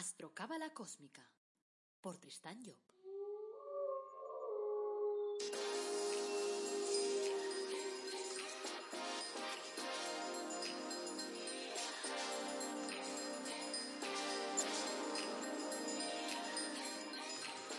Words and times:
Astrocábala 0.00 0.70
Cósmica 0.70 1.20
por 2.00 2.16
Tristán 2.16 2.56
Job. 2.64 2.80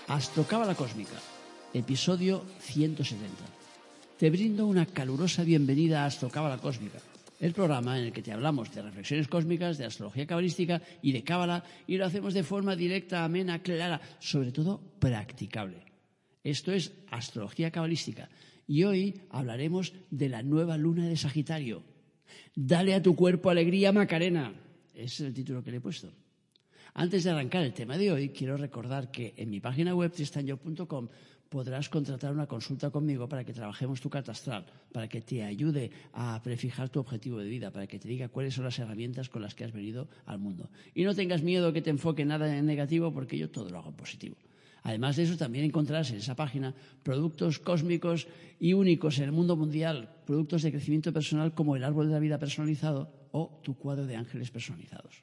Astrocábala 0.08 0.76
Cósmica, 0.76 1.18
episodio 1.74 2.46
170. 2.60 3.34
Te 4.20 4.30
brindo 4.30 4.68
una 4.68 4.86
calurosa 4.86 5.42
bienvenida 5.42 6.04
a 6.04 6.06
Astrocábala 6.06 6.60
Cósmica, 6.60 7.00
el 7.42 7.54
programa 7.54 7.98
en 7.98 8.06
el 8.06 8.14
que 8.14 8.22
te 8.22 8.32
hablamos 8.32 8.72
de 8.72 8.84
reflexiones 8.84 9.28
cósmicas, 9.28 9.80
de 9.80 9.86
astrología 9.86 10.28
cabalística 10.28 10.80
y 11.02 11.12
de 11.12 11.24
cábala, 11.24 11.64
y 11.88 11.98
lo 11.98 12.06
hacemos 12.06 12.36
de 12.36 12.44
forma 12.44 12.76
directa, 12.76 13.26
amena, 13.26 13.64
clara, 13.64 14.00
sobre 14.20 14.52
todo 14.52 14.80
practicable. 15.00 15.84
Esto 16.44 16.72
es 16.72 16.94
astrología 17.10 17.72
cabalística, 17.72 18.30
y 18.68 18.84
hoy 18.84 19.22
hablaremos 19.32 19.92
de 20.12 20.30
la 20.30 20.44
nueva 20.44 20.78
luna 20.78 21.08
de 21.08 21.18
Sagitario. 21.18 21.84
Dale 22.56 22.94
a 22.94 23.02
tu 23.02 23.16
cuerpo 23.16 23.50
alegría, 23.50 23.92
Macarena. 23.92 24.54
Ese 24.94 25.04
es 25.04 25.22
el 25.22 25.34
título 25.34 25.64
que 25.64 25.72
le 25.72 25.78
he 25.78 25.82
puesto. 25.82 26.14
Antes 26.94 27.24
de 27.24 27.32
arrancar 27.32 27.64
el 27.64 27.74
tema 27.74 27.98
de 27.98 28.12
hoy, 28.12 28.30
quiero 28.30 28.56
recordar 28.56 29.10
que 29.10 29.34
en 29.36 29.50
mi 29.50 29.60
página 29.60 29.96
web 29.96 30.12
tristanyo.com 30.12 31.08
podrás 31.52 31.90
contratar 31.90 32.32
una 32.32 32.48
consulta 32.48 32.90
conmigo 32.90 33.28
para 33.28 33.44
que 33.44 33.52
trabajemos 33.52 34.00
tu 34.00 34.10
carta 34.10 34.32
astral, 34.32 34.66
para 34.90 35.10
que 35.10 35.20
te 35.20 35.44
ayude 35.44 35.92
a 36.14 36.42
prefijar 36.42 36.88
tu 36.88 37.02
objetivo 37.02 37.40
de 37.40 37.50
vida, 37.50 37.72
para 37.72 37.88
que 37.88 38.00
te 38.00 38.08
diga 38.08 38.30
cuáles 38.30 38.54
son 38.54 38.64
las 38.64 38.80
herramientas 38.80 39.28
con 39.28 39.42
las 39.42 39.54
que 39.54 39.66
has 39.66 39.74
venido 39.74 40.08
al 40.26 40.40
mundo. 40.40 40.70
Y 40.96 41.04
no 41.04 41.14
tengas 41.14 41.44
miedo 41.44 41.74
que 41.74 41.82
te 41.82 41.90
enfoque 41.90 42.24
nada 42.24 42.58
en 42.58 42.66
negativo 42.66 43.12
porque 43.12 43.38
yo 43.38 43.50
todo 43.50 43.70
lo 43.70 43.80
hago 43.80 43.90
en 43.90 43.98
positivo. 43.98 44.38
Además 44.84 45.18
de 45.18 45.24
eso, 45.24 45.36
también 45.36 45.66
encontrarás 45.66 46.10
en 46.12 46.18
esa 46.18 46.38
página 46.38 46.74
productos 47.04 47.60
cósmicos 47.60 48.28
y 48.58 48.72
únicos 48.72 49.18
en 49.18 49.26
el 49.26 49.34
mundo 49.34 49.58
mundial, 49.58 50.10
productos 50.26 50.64
de 50.64 50.72
crecimiento 50.72 51.12
personal 51.12 51.54
como 51.54 51.76
el 51.76 51.84
árbol 51.84 52.08
de 52.08 52.14
la 52.14 52.20
vida 52.20 52.40
personalizado 52.40 53.12
o 53.34 53.60
tu 53.62 53.76
cuadro 53.76 54.08
de 54.08 54.16
ángeles 54.16 54.52
personalizados. 54.52 55.22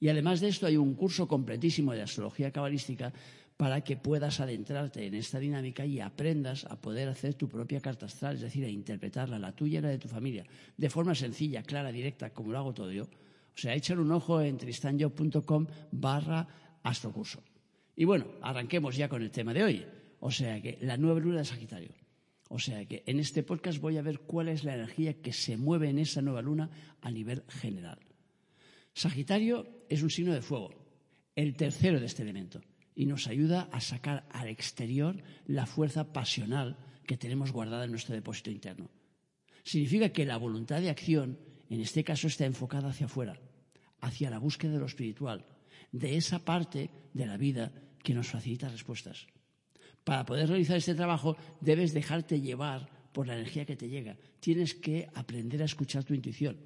Y 0.00 0.08
además 0.08 0.40
de 0.40 0.48
esto 0.48 0.66
hay 0.66 0.78
un 0.78 0.94
curso 0.94 1.28
completísimo 1.28 1.92
de 1.92 2.00
astrología 2.00 2.50
cabalística 2.50 3.12
para 3.60 3.82
que 3.82 3.98
puedas 3.98 4.40
adentrarte 4.40 5.04
en 5.04 5.12
esta 5.12 5.38
dinámica 5.38 5.84
y 5.84 6.00
aprendas 6.00 6.64
a 6.64 6.80
poder 6.80 7.10
hacer 7.10 7.34
tu 7.34 7.46
propia 7.46 7.78
carta 7.78 8.06
astral, 8.06 8.36
es 8.36 8.40
decir, 8.40 8.64
a 8.64 8.70
interpretarla, 8.70 9.38
la 9.38 9.52
tuya 9.52 9.80
y 9.80 9.82
la 9.82 9.90
de 9.90 9.98
tu 9.98 10.08
familia, 10.08 10.46
de 10.78 10.88
forma 10.88 11.14
sencilla, 11.14 11.62
clara, 11.62 11.92
directa, 11.92 12.32
como 12.32 12.52
lo 12.52 12.58
hago 12.58 12.72
todo 12.72 12.90
yo. 12.90 13.02
O 13.02 13.58
sea, 13.60 13.74
échale 13.74 14.00
un 14.00 14.12
ojo 14.12 14.40
en 14.40 14.56
tristanyo.com 14.56 15.66
barra 15.92 16.48
astrocurso. 16.82 17.42
Y 17.96 18.06
bueno, 18.06 18.28
arranquemos 18.40 18.96
ya 18.96 19.10
con 19.10 19.20
el 19.20 19.30
tema 19.30 19.52
de 19.52 19.62
hoy. 19.62 19.86
O 20.20 20.30
sea 20.30 20.58
que 20.62 20.78
la 20.80 20.96
nueva 20.96 21.20
luna 21.20 21.40
de 21.40 21.44
Sagitario. 21.44 21.92
O 22.48 22.58
sea 22.58 22.86
que 22.86 23.02
en 23.04 23.20
este 23.20 23.42
podcast 23.42 23.78
voy 23.78 23.98
a 23.98 24.02
ver 24.02 24.20
cuál 24.20 24.48
es 24.48 24.64
la 24.64 24.74
energía 24.74 25.20
que 25.20 25.34
se 25.34 25.58
mueve 25.58 25.90
en 25.90 25.98
esa 25.98 26.22
nueva 26.22 26.40
luna 26.40 26.70
a 27.02 27.10
nivel 27.10 27.42
general. 27.46 27.98
Sagitario 28.94 29.84
es 29.90 30.02
un 30.02 30.08
signo 30.08 30.32
de 30.32 30.40
fuego, 30.40 30.70
el 31.36 31.54
tercero 31.56 32.00
de 32.00 32.06
este 32.06 32.22
elemento, 32.22 32.62
y 33.00 33.06
nos 33.06 33.28
ayuda 33.28 33.66
a 33.72 33.80
sacar 33.80 34.28
al 34.30 34.48
exterior 34.48 35.16
la 35.46 35.64
fuerza 35.64 36.12
pasional 36.12 36.76
que 37.06 37.16
tenemos 37.16 37.50
guardada 37.50 37.86
en 37.86 37.92
nuestro 37.92 38.14
depósito 38.14 38.50
interno. 38.50 38.90
Significa 39.64 40.10
que 40.10 40.26
la 40.26 40.36
voluntad 40.36 40.82
de 40.82 40.90
acción, 40.90 41.38
en 41.70 41.80
este 41.80 42.04
caso, 42.04 42.26
está 42.26 42.44
enfocada 42.44 42.90
hacia 42.90 43.06
afuera, 43.06 43.40
hacia 44.02 44.28
la 44.28 44.38
búsqueda 44.38 44.72
de 44.72 44.80
lo 44.80 44.84
espiritual, 44.84 45.46
de 45.92 46.18
esa 46.18 46.40
parte 46.40 46.90
de 47.14 47.24
la 47.24 47.38
vida 47.38 47.72
que 48.02 48.12
nos 48.12 48.28
facilita 48.28 48.68
respuestas. 48.68 49.26
Para 50.04 50.26
poder 50.26 50.50
realizar 50.50 50.76
este 50.76 50.94
trabajo 50.94 51.38
debes 51.62 51.94
dejarte 51.94 52.42
llevar 52.42 52.86
por 53.14 53.26
la 53.26 53.32
energía 53.32 53.64
que 53.64 53.76
te 53.76 53.88
llega. 53.88 54.18
Tienes 54.40 54.74
que 54.74 55.08
aprender 55.14 55.62
a 55.62 55.64
escuchar 55.72 56.04
tu 56.04 56.12
intuición 56.12 56.58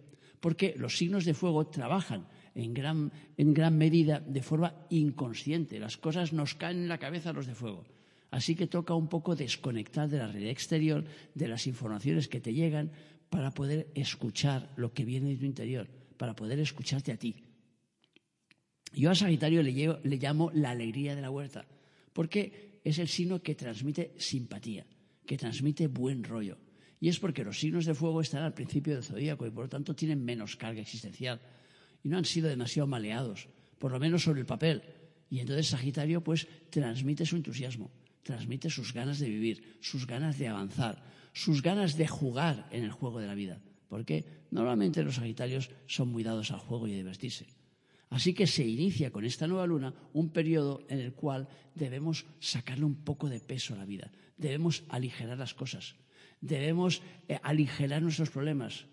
porque 0.44 0.74
los 0.76 0.98
signos 0.98 1.24
de 1.24 1.32
fuego 1.32 1.68
trabajan 1.68 2.28
en 2.54 2.74
gran, 2.74 3.78
medida 3.78 4.20
de 4.20 4.42
forma 4.42 4.86
inconsciente. 4.90 5.78
Las 5.78 5.96
cosas 5.96 6.32
nos 6.32 6.54
caen 6.54 6.78
en 6.78 6.88
la 6.88 6.98
cabeza 6.98 7.30
a 7.30 7.32
los 7.32 7.46
de 7.46 7.54
fuego. 7.54 7.84
Así 8.30 8.54
que 8.54 8.66
toca 8.66 8.94
un 8.94 9.08
poco 9.08 9.36
desconectar 9.36 10.08
de 10.08 10.18
la 10.18 10.26
realidad 10.26 10.50
exterior, 10.50 11.04
de 11.34 11.48
las 11.48 11.66
informaciones 11.66 12.28
que 12.28 12.40
te 12.40 12.52
llegan, 12.52 12.90
para 13.30 13.50
poder 13.50 13.88
escuchar 13.94 14.72
lo 14.76 14.92
que 14.92 15.04
viene 15.04 15.30
de 15.30 15.36
tu 15.36 15.44
interior, 15.44 15.88
para 16.16 16.34
poder 16.34 16.58
escucharte 16.60 17.12
a 17.12 17.16
ti. 17.16 17.34
Yo 18.92 19.10
a 19.10 19.14
Sagitario 19.14 19.62
le, 19.62 19.72
le 19.72 20.16
llamo 20.16 20.50
la 20.54 20.70
alegría 20.70 21.16
de 21.16 21.22
la 21.22 21.30
huerta, 21.30 21.66
porque 22.12 22.80
es 22.84 22.98
el 22.98 23.08
signo 23.08 23.42
que 23.42 23.54
transmite 23.54 24.14
simpatía, 24.18 24.86
que 25.26 25.36
transmite 25.36 25.88
buen 25.88 26.22
rollo. 26.22 26.58
Y 27.00 27.08
es 27.08 27.18
porque 27.18 27.44
los 27.44 27.58
signos 27.58 27.86
de 27.86 27.94
fuego 27.94 28.20
están 28.20 28.44
al 28.44 28.54
principio 28.54 28.94
del 28.94 29.02
zodíaco 29.02 29.46
y 29.46 29.50
por 29.50 29.64
lo 29.64 29.68
tanto 29.68 29.94
tienen 29.94 30.24
menos 30.24 30.56
carga 30.56 30.80
existencial. 30.80 31.40
Y 32.04 32.08
no 32.08 32.18
han 32.18 32.24
sido 32.24 32.48
demasiado 32.48 32.86
maleados, 32.86 33.48
por 33.80 33.90
lo 33.90 33.98
menos 33.98 34.22
sobre 34.22 34.38
el 34.40 34.46
papel. 34.46 34.82
Y 35.28 35.40
entonces 35.40 35.66
Sagitario 35.66 36.22
pues 36.22 36.46
transmite 36.70 37.26
su 37.26 37.34
entusiasmo, 37.34 37.90
transmite 38.22 38.70
sus 38.70 38.92
ganas 38.92 39.18
de 39.18 39.28
vivir, 39.28 39.78
sus 39.80 40.06
ganas 40.06 40.38
de 40.38 40.46
avanzar, 40.46 41.02
sus 41.32 41.62
ganas 41.62 41.96
de 41.96 42.06
jugar 42.06 42.68
en 42.70 42.84
el 42.84 42.92
juego 42.92 43.18
de 43.18 43.26
la 43.26 43.34
vida. 43.34 43.60
Porque 43.88 44.46
normalmente 44.52 45.02
los 45.02 45.16
Sagitarios 45.16 45.70
son 45.86 46.08
muy 46.08 46.22
dados 46.22 46.52
al 46.52 46.60
juego 46.60 46.86
y 46.86 46.92
a 46.92 46.96
divertirse. 46.96 47.48
Así 48.14 48.32
que 48.32 48.46
se 48.46 48.64
inicia 48.64 49.10
con 49.10 49.24
esta 49.24 49.48
nueva 49.48 49.66
luna 49.66 49.92
un 50.12 50.30
periodo 50.30 50.86
en 50.88 51.00
el 51.00 51.14
cual 51.14 51.48
debemos 51.74 52.26
sacarle 52.38 52.84
un 52.84 53.02
poco 53.02 53.28
de 53.28 53.40
peso 53.40 53.74
a 53.74 53.78
la 53.78 53.84
vida, 53.84 54.12
debemos 54.36 54.84
aligerar 54.88 55.36
las 55.36 55.52
cosas, 55.52 55.96
debemos 56.40 57.02
eh, 57.26 57.40
aligerar 57.42 58.02
nuestros 58.02 58.30
problemas, 58.30 58.86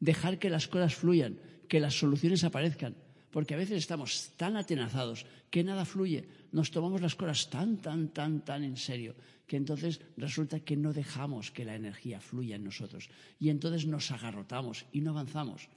dejar 0.00 0.40
que 0.40 0.50
las 0.50 0.66
cosas 0.66 0.96
fluyan, 0.96 1.38
que 1.68 1.80
las 1.80 1.98
soluciones 1.98 2.44
aparezcan, 2.44 2.96
porque 3.30 3.54
a 3.54 3.58
veces 3.58 3.78
estamos 3.78 4.32
tan 4.36 4.56
atenazados 4.56 5.26
que 5.50 5.64
nada 5.64 5.84
fluye, 5.84 6.28
nos 6.52 6.70
tomamos 6.70 7.00
las 7.00 7.14
cosas 7.14 7.50
tan, 7.50 7.78
tan, 7.78 8.08
tan, 8.08 8.44
tan 8.44 8.64
en 8.64 8.76
serio, 8.76 9.14
que 9.46 9.56
entonces 9.56 10.00
resulta 10.16 10.60
que 10.60 10.76
no 10.76 10.92
dejamos 10.92 11.50
que 11.50 11.64
la 11.64 11.74
energía 11.74 12.20
fluya 12.20 12.56
en 12.56 12.64
nosotros. 12.64 13.10
Y 13.38 13.50
entonces 13.50 13.86
nos 13.86 14.10
agarrotamos 14.10 14.86
y 14.92 15.00
no 15.00 15.10
avanzamos. 15.10 15.68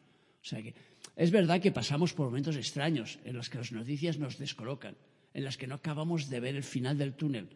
O 0.42 0.46
sea 0.46 0.64
que 0.64 0.74
es 1.16 1.32
verdad 1.32 1.62
que 1.62 1.72
pasamos 1.72 2.14
por 2.14 2.28
momentos 2.28 2.56
extraños 2.56 3.20
en 3.26 3.36
los 3.36 3.50
que 3.50 3.58
las 3.58 3.72
noticias 3.72 4.18
nos 4.18 4.38
descolocan, 4.38 4.96
en 5.34 5.44
las 5.44 5.58
que 5.58 5.68
no 5.68 5.76
acabamos 5.76 6.30
de 6.30 6.40
ver 6.40 6.56
el 6.56 6.64
final 6.64 6.98
del 6.98 7.14
túnel, 7.14 7.50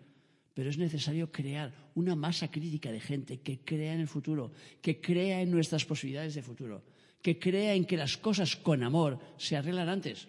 pero 0.54 0.70
es 0.70 0.78
necesario 0.78 1.32
crear 1.32 1.74
una 1.96 2.16
masa 2.16 2.52
crítica 2.52 2.92
de 2.92 3.00
gente 3.00 3.40
que 3.40 3.60
crea 3.60 3.94
en 3.94 4.02
el 4.02 4.08
futuro, 4.08 4.52
que 4.82 5.02
crea 5.02 5.42
en 5.42 5.50
nuestras 5.50 5.86
posibilidades 5.86 6.36
de 6.36 6.44
futuro, 6.44 6.84
que 7.24 7.40
crea 7.40 7.74
en 7.74 7.86
que 7.86 7.98
las 7.98 8.18
cosas 8.18 8.56
con 8.56 8.84
amor 8.84 9.18
se 9.38 9.56
arreglan 9.56 9.88
antes, 9.88 10.28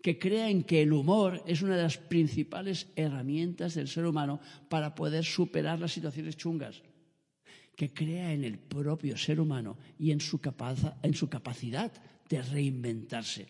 que 0.00 0.18
crea 0.18 0.48
en 0.48 0.64
que 0.64 0.80
el 0.80 0.92
humor 0.92 1.44
es 1.46 1.60
una 1.60 1.76
de 1.76 1.82
las 1.82 1.98
principales 1.98 2.88
herramientas 2.96 3.74
del 3.74 3.88
ser 3.88 4.06
humano 4.06 4.40
para 4.70 4.94
poder 4.94 5.24
superar 5.24 5.78
las 5.78 5.92
situaciones 5.92 6.38
chungas, 6.38 6.82
que 7.76 7.92
crea 7.92 8.32
en 8.32 8.44
el 8.44 8.58
propio 8.58 9.18
ser 9.18 9.38
humano 9.38 9.76
y 9.98 10.12
en 10.12 10.20
su, 10.20 10.40
en 11.02 11.14
su 11.14 11.28
capacidad 11.28 11.92
de 12.28 12.42
reinventarse. 12.42 13.48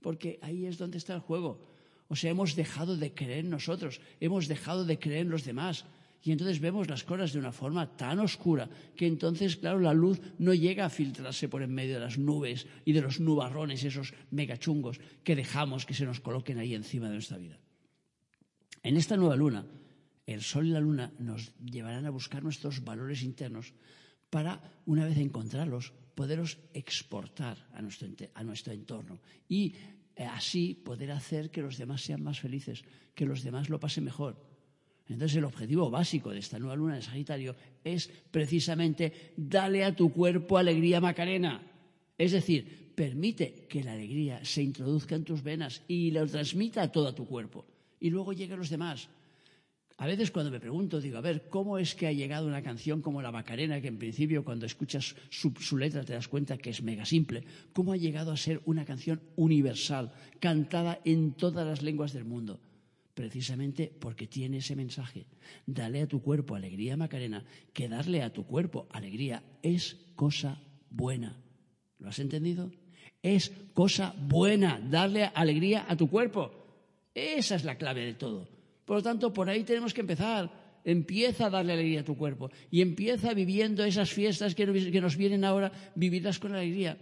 Porque 0.00 0.38
ahí 0.40 0.66
es 0.66 0.78
donde 0.78 0.98
está 0.98 1.14
el 1.14 1.20
juego. 1.20 1.66
O 2.06 2.14
sea, 2.14 2.30
hemos 2.30 2.54
dejado 2.54 2.96
de 2.96 3.12
creer 3.12 3.40
en 3.40 3.50
nosotros, 3.50 4.00
hemos 4.20 4.46
dejado 4.46 4.84
de 4.84 4.98
creer 4.98 5.22
en 5.22 5.30
los 5.30 5.44
demás. 5.44 5.84
Y 6.22 6.32
entonces 6.32 6.60
vemos 6.60 6.88
las 6.88 7.04
cosas 7.04 7.32
de 7.32 7.38
una 7.38 7.52
forma 7.52 7.96
tan 7.96 8.18
oscura 8.18 8.68
que 8.96 9.06
entonces, 9.06 9.56
claro, 9.56 9.78
la 9.78 9.94
luz 9.94 10.20
no 10.38 10.52
llega 10.52 10.84
a 10.84 10.90
filtrarse 10.90 11.48
por 11.48 11.62
en 11.62 11.72
medio 11.72 11.94
de 11.94 12.00
las 12.00 12.18
nubes 12.18 12.66
y 12.84 12.92
de 12.92 13.00
los 13.00 13.20
nubarrones, 13.20 13.84
esos 13.84 14.12
megachungos 14.30 15.00
que 15.22 15.36
dejamos 15.36 15.86
que 15.86 15.94
se 15.94 16.04
nos 16.04 16.20
coloquen 16.20 16.58
ahí 16.58 16.74
encima 16.74 17.06
de 17.06 17.14
nuestra 17.14 17.38
vida. 17.38 17.58
En 18.82 18.96
esta 18.96 19.16
nueva 19.16 19.36
luna, 19.36 19.66
el 20.26 20.42
sol 20.42 20.66
y 20.66 20.70
la 20.70 20.80
luna 20.80 21.12
nos 21.18 21.54
llevarán 21.58 22.06
a 22.06 22.10
buscar 22.10 22.42
nuestros 22.42 22.84
valores 22.84 23.22
internos 23.22 23.72
para, 24.28 24.60
una 24.86 25.06
vez 25.06 25.18
encontrarlos, 25.18 25.92
poderlos 26.14 26.58
exportar 26.74 27.68
a 27.72 27.80
nuestro, 27.80 28.08
a 28.34 28.42
nuestro 28.42 28.72
entorno 28.72 29.20
y 29.48 29.74
eh, 30.16 30.24
así 30.24 30.74
poder 30.74 31.12
hacer 31.12 31.50
que 31.50 31.62
los 31.62 31.78
demás 31.78 32.02
sean 32.02 32.22
más 32.22 32.40
felices, 32.40 32.82
que 33.14 33.24
los 33.24 33.42
demás 33.42 33.68
lo 33.68 33.78
pasen 33.78 34.04
mejor. 34.04 34.47
Entonces 35.08 35.36
el 35.36 35.44
objetivo 35.44 35.90
básico 35.90 36.30
de 36.30 36.38
esta 36.38 36.58
nueva 36.58 36.76
luna 36.76 36.96
de 36.96 37.02
Sagitario 37.02 37.56
es 37.82 38.10
precisamente 38.30 39.32
darle 39.36 39.84
a 39.84 39.96
tu 39.96 40.12
cuerpo 40.12 40.58
alegría 40.58 41.00
macarena. 41.00 41.62
Es 42.18 42.32
decir, 42.32 42.92
permite 42.94 43.66
que 43.68 43.82
la 43.82 43.92
alegría 43.92 44.44
se 44.44 44.62
introduzca 44.62 45.14
en 45.14 45.24
tus 45.24 45.42
venas 45.42 45.82
y 45.88 46.10
lo 46.10 46.26
transmita 46.26 46.82
a 46.82 46.92
todo 46.92 47.14
tu 47.14 47.26
cuerpo. 47.26 47.64
Y 48.00 48.10
luego 48.10 48.32
llegue 48.32 48.54
a 48.54 48.56
los 48.56 48.70
demás. 48.70 49.08
A 50.00 50.06
veces 50.06 50.30
cuando 50.30 50.52
me 50.52 50.60
pregunto, 50.60 51.00
digo, 51.00 51.18
a 51.18 51.20
ver, 51.20 51.48
¿cómo 51.48 51.76
es 51.76 51.96
que 51.96 52.06
ha 52.06 52.12
llegado 52.12 52.46
una 52.46 52.62
canción 52.62 53.02
como 53.02 53.20
La 53.20 53.32
Macarena, 53.32 53.80
que 53.80 53.88
en 53.88 53.98
principio 53.98 54.44
cuando 54.44 54.64
escuchas 54.64 55.16
su, 55.28 55.76
letra 55.76 56.04
te 56.04 56.12
das 56.12 56.28
cuenta 56.28 56.56
que 56.56 56.70
es 56.70 56.82
mega 56.82 57.04
simple? 57.04 57.42
¿Cómo 57.72 57.92
ha 57.92 57.96
llegado 57.96 58.30
a 58.30 58.36
ser 58.36 58.60
una 58.64 58.84
canción 58.84 59.20
universal, 59.34 60.12
cantada 60.38 61.00
en 61.04 61.32
todas 61.32 61.66
las 61.66 61.82
lenguas 61.82 62.12
del 62.12 62.24
mundo? 62.24 62.60
Precisamente 63.18 63.90
porque 63.98 64.28
tiene 64.28 64.58
ese 64.58 64.76
mensaje. 64.76 65.26
Dale 65.66 66.02
a 66.02 66.06
tu 66.06 66.22
cuerpo 66.22 66.54
alegría, 66.54 66.96
Macarena, 66.96 67.44
que 67.72 67.88
darle 67.88 68.22
a 68.22 68.32
tu 68.32 68.46
cuerpo 68.46 68.86
alegría 68.92 69.42
es 69.60 69.96
cosa 70.14 70.62
buena. 70.88 71.36
¿Lo 71.98 72.10
has 72.10 72.20
entendido? 72.20 72.70
Es 73.20 73.50
cosa 73.74 74.14
buena 74.16 74.78
darle 74.78 75.24
alegría 75.34 75.84
a 75.88 75.96
tu 75.96 76.08
cuerpo. 76.08 76.52
Esa 77.12 77.56
es 77.56 77.64
la 77.64 77.76
clave 77.76 78.04
de 78.04 78.14
todo. 78.14 78.48
Por 78.84 78.98
lo 78.98 79.02
tanto, 79.02 79.32
por 79.32 79.50
ahí 79.50 79.64
tenemos 79.64 79.92
que 79.92 80.02
empezar. 80.02 80.78
Empieza 80.84 81.46
a 81.46 81.50
darle 81.50 81.72
alegría 81.72 82.02
a 82.02 82.04
tu 82.04 82.16
cuerpo 82.16 82.52
y 82.70 82.82
empieza 82.82 83.34
viviendo 83.34 83.82
esas 83.82 84.12
fiestas 84.12 84.54
que 84.54 84.64
nos 84.64 85.16
vienen 85.16 85.44
ahora, 85.44 85.72
vivirlas 85.96 86.38
con 86.38 86.54
alegría. 86.54 86.96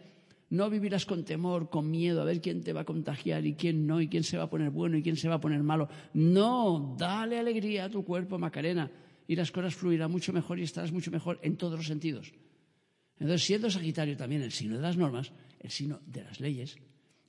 No 0.51 0.71
vivirás 0.71 1.07
con 1.07 1.25
temor, 1.25 1.71
con 1.71 1.91
miedo, 1.91 2.23
a 2.23 2.25
ver 2.25 2.41
quién 2.41 2.63
te 2.63 2.73
va 2.73 2.83
a 2.83 2.85
contagiar 2.85 3.45
y 3.47 3.55
quién 3.55 3.87
no, 3.87 4.01
y 4.01 4.09
quién 4.09 4.23
se 4.23 4.39
va 4.39 4.45
a 4.45 4.51
poner 4.51 4.71
bueno 4.71 4.97
y 4.97 5.03
quién 5.03 5.17
se 5.17 5.29
va 5.29 5.37
a 5.37 5.41
poner 5.41 5.63
malo. 5.63 5.89
No, 6.15 6.95
dale 6.99 7.39
alegría 7.39 7.85
a 7.85 7.91
tu 7.91 8.05
cuerpo, 8.05 8.39
Macarena, 8.39 8.91
y 9.27 9.35
las 9.35 9.51
cosas 9.51 9.75
fluirán 9.75 10.11
mucho 10.11 10.33
mejor 10.33 10.59
y 10.61 10.63
estarás 10.63 10.93
mucho 10.93 11.11
mejor 11.11 11.41
en 11.43 11.57
todos 11.57 11.79
los 11.79 11.87
sentidos. 11.87 12.33
Entonces, 13.19 13.45
siendo 13.45 13.71
Sagitario 13.71 14.17
también 14.17 14.43
el 14.43 14.53
signo 14.53 14.77
de 14.77 14.83
las 14.83 14.97
normas, 14.97 15.33
el 15.59 15.71
signo 15.71 16.01
de 16.07 16.23
las 16.23 16.39
leyes, 16.39 16.77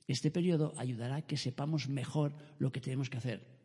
este 0.06 0.30
periodo 0.30 0.74
ayudará 0.76 1.16
a 1.16 1.22
que 1.22 1.36
sepamos 1.36 1.88
mejor 1.88 2.34
lo 2.58 2.70
que 2.70 2.80
tenemos 2.80 3.10
que 3.10 3.18
hacer 3.18 3.58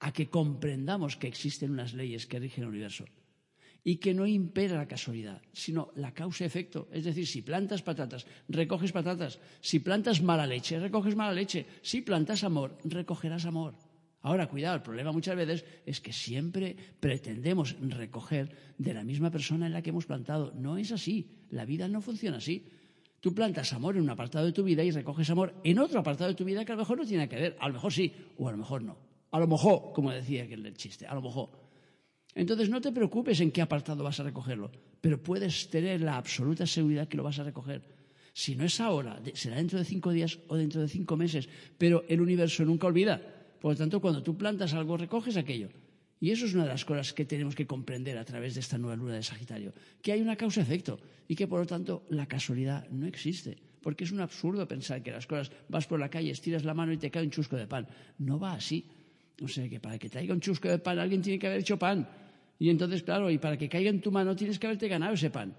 a 0.00 0.12
que 0.12 0.28
comprendamos 0.28 1.16
que 1.16 1.28
existen 1.28 1.70
unas 1.70 1.92
leyes 1.92 2.26
que 2.26 2.40
rigen 2.40 2.64
el 2.64 2.70
universo 2.70 3.04
y 3.84 3.96
que 3.96 4.14
no 4.14 4.26
impera 4.26 4.76
la 4.76 4.88
casualidad, 4.88 5.40
sino 5.52 5.90
la 5.96 6.12
causa-efecto. 6.12 6.88
Es 6.92 7.04
decir, 7.04 7.26
si 7.26 7.42
plantas 7.42 7.82
patatas, 7.82 8.26
recoges 8.48 8.92
patatas. 8.92 9.38
Si 9.60 9.80
plantas 9.80 10.20
mala 10.22 10.46
leche, 10.46 10.78
recoges 10.78 11.16
mala 11.16 11.32
leche. 11.32 11.66
Si 11.82 12.02
plantas 12.02 12.44
amor, 12.44 12.76
recogerás 12.84 13.46
amor. 13.46 13.74
Ahora, 14.22 14.48
cuidado, 14.48 14.76
el 14.76 14.82
problema 14.82 15.12
muchas 15.12 15.34
veces 15.34 15.64
es 15.86 16.00
que 16.00 16.12
siempre 16.12 16.76
pretendemos 17.00 17.76
recoger 17.80 18.54
de 18.76 18.92
la 18.92 19.02
misma 19.02 19.30
persona 19.30 19.66
en 19.66 19.72
la 19.72 19.80
que 19.80 19.90
hemos 19.90 20.04
plantado. 20.04 20.52
No 20.54 20.76
es 20.76 20.92
así. 20.92 21.46
La 21.50 21.64
vida 21.64 21.88
no 21.88 22.02
funciona 22.02 22.36
así. 22.36 22.66
Tú 23.20 23.34
plantas 23.34 23.72
amor 23.72 23.96
en 23.96 24.02
un 24.02 24.10
apartado 24.10 24.44
de 24.44 24.52
tu 24.52 24.62
vida 24.62 24.84
y 24.84 24.90
recoges 24.90 25.28
amor 25.30 25.54
en 25.64 25.78
otro 25.78 26.00
apartado 26.00 26.28
de 26.28 26.36
tu 26.36 26.44
vida 26.44 26.64
que 26.64 26.72
a 26.72 26.74
lo 26.74 26.82
mejor 26.82 26.98
no 26.98 27.06
tiene 27.06 27.28
que 27.28 27.36
ver. 27.36 27.56
A 27.60 27.68
lo 27.68 27.74
mejor 27.74 27.92
sí, 27.92 28.12
o 28.36 28.48
a 28.48 28.52
lo 28.52 28.58
mejor 28.58 28.82
no. 28.82 28.96
A 29.30 29.38
lo 29.38 29.46
mejor, 29.46 29.92
como 29.94 30.10
decía 30.10 30.44
aquel 30.44 30.74
chiste, 30.74 31.06
a 31.06 31.14
lo 31.14 31.22
mejor. 31.22 31.69
Entonces 32.34 32.70
no 32.70 32.80
te 32.80 32.92
preocupes 32.92 33.40
en 33.40 33.50
qué 33.50 33.62
apartado 33.62 34.04
vas 34.04 34.20
a 34.20 34.24
recogerlo, 34.24 34.70
pero 35.00 35.22
puedes 35.22 35.68
tener 35.68 36.00
la 36.00 36.16
absoluta 36.16 36.66
seguridad 36.66 37.08
que 37.08 37.16
lo 37.16 37.24
vas 37.24 37.38
a 37.38 37.44
recoger. 37.44 37.82
Si 38.32 38.54
no 38.54 38.64
es 38.64 38.80
ahora, 38.80 39.20
será 39.34 39.56
dentro 39.56 39.78
de 39.78 39.84
cinco 39.84 40.12
días 40.12 40.38
o 40.48 40.56
dentro 40.56 40.80
de 40.80 40.88
cinco 40.88 41.16
meses, 41.16 41.48
pero 41.76 42.04
el 42.08 42.20
universo 42.20 42.64
nunca 42.64 42.86
olvida. 42.86 43.20
Por 43.60 43.72
lo 43.72 43.78
tanto, 43.78 44.00
cuando 44.00 44.22
tú 44.22 44.36
plantas 44.36 44.72
algo, 44.72 44.96
recoges 44.96 45.36
aquello. 45.36 45.68
Y 46.20 46.30
eso 46.30 46.44
es 46.44 46.54
una 46.54 46.64
de 46.64 46.68
las 46.68 46.84
cosas 46.84 47.12
que 47.12 47.24
tenemos 47.24 47.54
que 47.54 47.66
comprender 47.66 48.18
a 48.18 48.24
través 48.24 48.54
de 48.54 48.60
esta 48.60 48.78
nueva 48.78 48.94
luna 48.94 49.14
de 49.14 49.22
Sagitario, 49.22 49.72
que 50.02 50.12
hay 50.12 50.20
una 50.20 50.36
causa-efecto 50.36 51.00
y 51.26 51.34
que, 51.34 51.48
por 51.48 51.60
lo 51.60 51.66
tanto, 51.66 52.04
la 52.10 52.26
casualidad 52.26 52.88
no 52.90 53.06
existe. 53.06 53.56
Porque 53.80 54.04
es 54.04 54.12
un 54.12 54.20
absurdo 54.20 54.68
pensar 54.68 55.02
que 55.02 55.10
las 55.10 55.26
cosas, 55.26 55.50
vas 55.68 55.86
por 55.86 55.98
la 55.98 56.10
calle, 56.10 56.30
estiras 56.30 56.64
la 56.64 56.74
mano 56.74 56.92
y 56.92 56.98
te 56.98 57.10
cae 57.10 57.24
un 57.24 57.30
chusco 57.30 57.56
de 57.56 57.66
pan. 57.66 57.88
No 58.18 58.38
va 58.38 58.52
así. 58.52 58.84
O 59.40 59.48
sea, 59.48 59.68
que 59.68 59.80
para 59.80 59.98
que 59.98 60.08
traiga 60.08 60.34
un 60.34 60.40
chusco 60.40 60.68
de 60.68 60.78
pan 60.78 60.98
alguien 60.98 61.22
tiene 61.22 61.38
que 61.38 61.46
haber 61.46 61.60
hecho 61.60 61.78
pan. 61.78 62.08
Y 62.58 62.68
entonces, 62.68 63.02
claro, 63.02 63.30
y 63.30 63.38
para 63.38 63.56
que 63.56 63.68
caiga 63.68 63.90
en 63.90 64.00
tu 64.00 64.12
mano 64.12 64.36
tienes 64.36 64.58
que 64.58 64.66
haberte 64.66 64.86
ganado 64.88 65.14
ese 65.14 65.30
pan. 65.30 65.56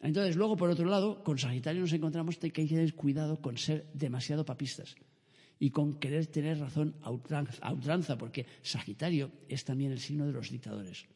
Entonces, 0.00 0.36
luego, 0.36 0.56
por 0.56 0.68
otro 0.68 0.84
lado, 0.84 1.22
con 1.22 1.38
Sagitario 1.38 1.80
nos 1.80 1.92
encontramos 1.92 2.36
que 2.36 2.46
hay 2.46 2.50
que 2.50 2.66
tener 2.66 2.94
cuidado 2.94 3.40
con 3.40 3.56
ser 3.56 3.86
demasiado 3.94 4.44
papistas 4.44 4.96
y 5.58 5.70
con 5.70 5.94
querer 5.94 6.26
tener 6.26 6.58
razón 6.58 6.94
a 7.02 7.10
ultranza, 7.10 8.18
porque 8.18 8.44
Sagitario 8.60 9.30
es 9.48 9.64
también 9.64 9.92
el 9.92 10.00
signo 10.00 10.26
de 10.26 10.32
los 10.32 10.50
dictadores. 10.50 11.06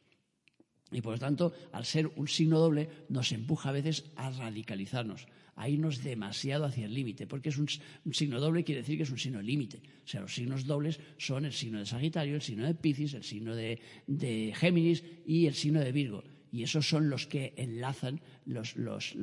Y 0.91 1.03
por 1.03 1.13
lo 1.15 1.19
tanto, 1.19 1.53
al 1.73 1.85
ser 1.85 2.07
un 2.17 2.29
signo 2.29 2.59
doble, 2.59 2.89
nos 3.11 3.33
empuja 3.33 3.69
a 3.69 3.73
veces 3.73 4.11
a 4.17 4.31
radicalizarnos, 4.31 5.27
a 5.59 5.69
irnos 5.69 6.05
demasiado 6.05 6.65
hacia 6.65 6.87
el 6.87 6.95
límite, 6.95 7.27
porque 7.27 7.49
es 7.49 7.59
un, 7.59 7.69
signo 8.13 8.39
doble, 8.39 8.63
quiere 8.63 8.83
decir 8.83 8.97
que 8.97 9.03
es 9.03 9.11
un 9.11 9.19
signo 9.19 9.43
límite. 9.43 9.83
O 10.05 10.07
sea, 10.07 10.21
los 10.21 10.33
signos 10.33 10.65
dobles 10.65 11.01
son 11.19 11.45
el 11.45 11.53
signo 11.53 11.81
de 11.81 11.87
Sagitario, 11.87 12.37
el 12.37 12.43
signo 12.43 12.65
de 12.65 12.75
Piscis, 12.75 13.15
el 13.15 13.25
signo 13.25 13.57
de, 13.57 13.81
Géminis 14.55 15.03
y 15.27 15.47
el 15.47 15.55
signo 15.55 15.81
de 15.81 15.91
Virgo. 15.91 16.23
Y 16.53 16.63
esos 16.63 16.89
son 16.89 17.11
los 17.11 17.27
que 17.27 17.55
enlazan 17.57 18.21
los, 18.47 18.77
los, 18.77 19.15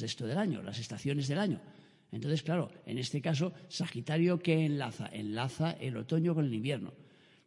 de 0.00 0.06
esto 0.06 0.26
del 0.26 0.38
año, 0.38 0.62
las 0.62 0.78
estaciones 0.78 1.28
del 1.28 1.38
año. 1.38 1.60
Entonces, 2.10 2.42
claro, 2.42 2.72
en 2.86 2.96
este 2.96 3.20
caso, 3.20 3.52
Sagitario, 3.68 4.38
¿qué 4.38 4.64
enlaza? 4.64 5.10
Enlaza 5.12 5.72
el 5.72 5.98
otoño 5.98 6.34
con 6.34 6.46
el 6.46 6.54
invierno. 6.54 6.94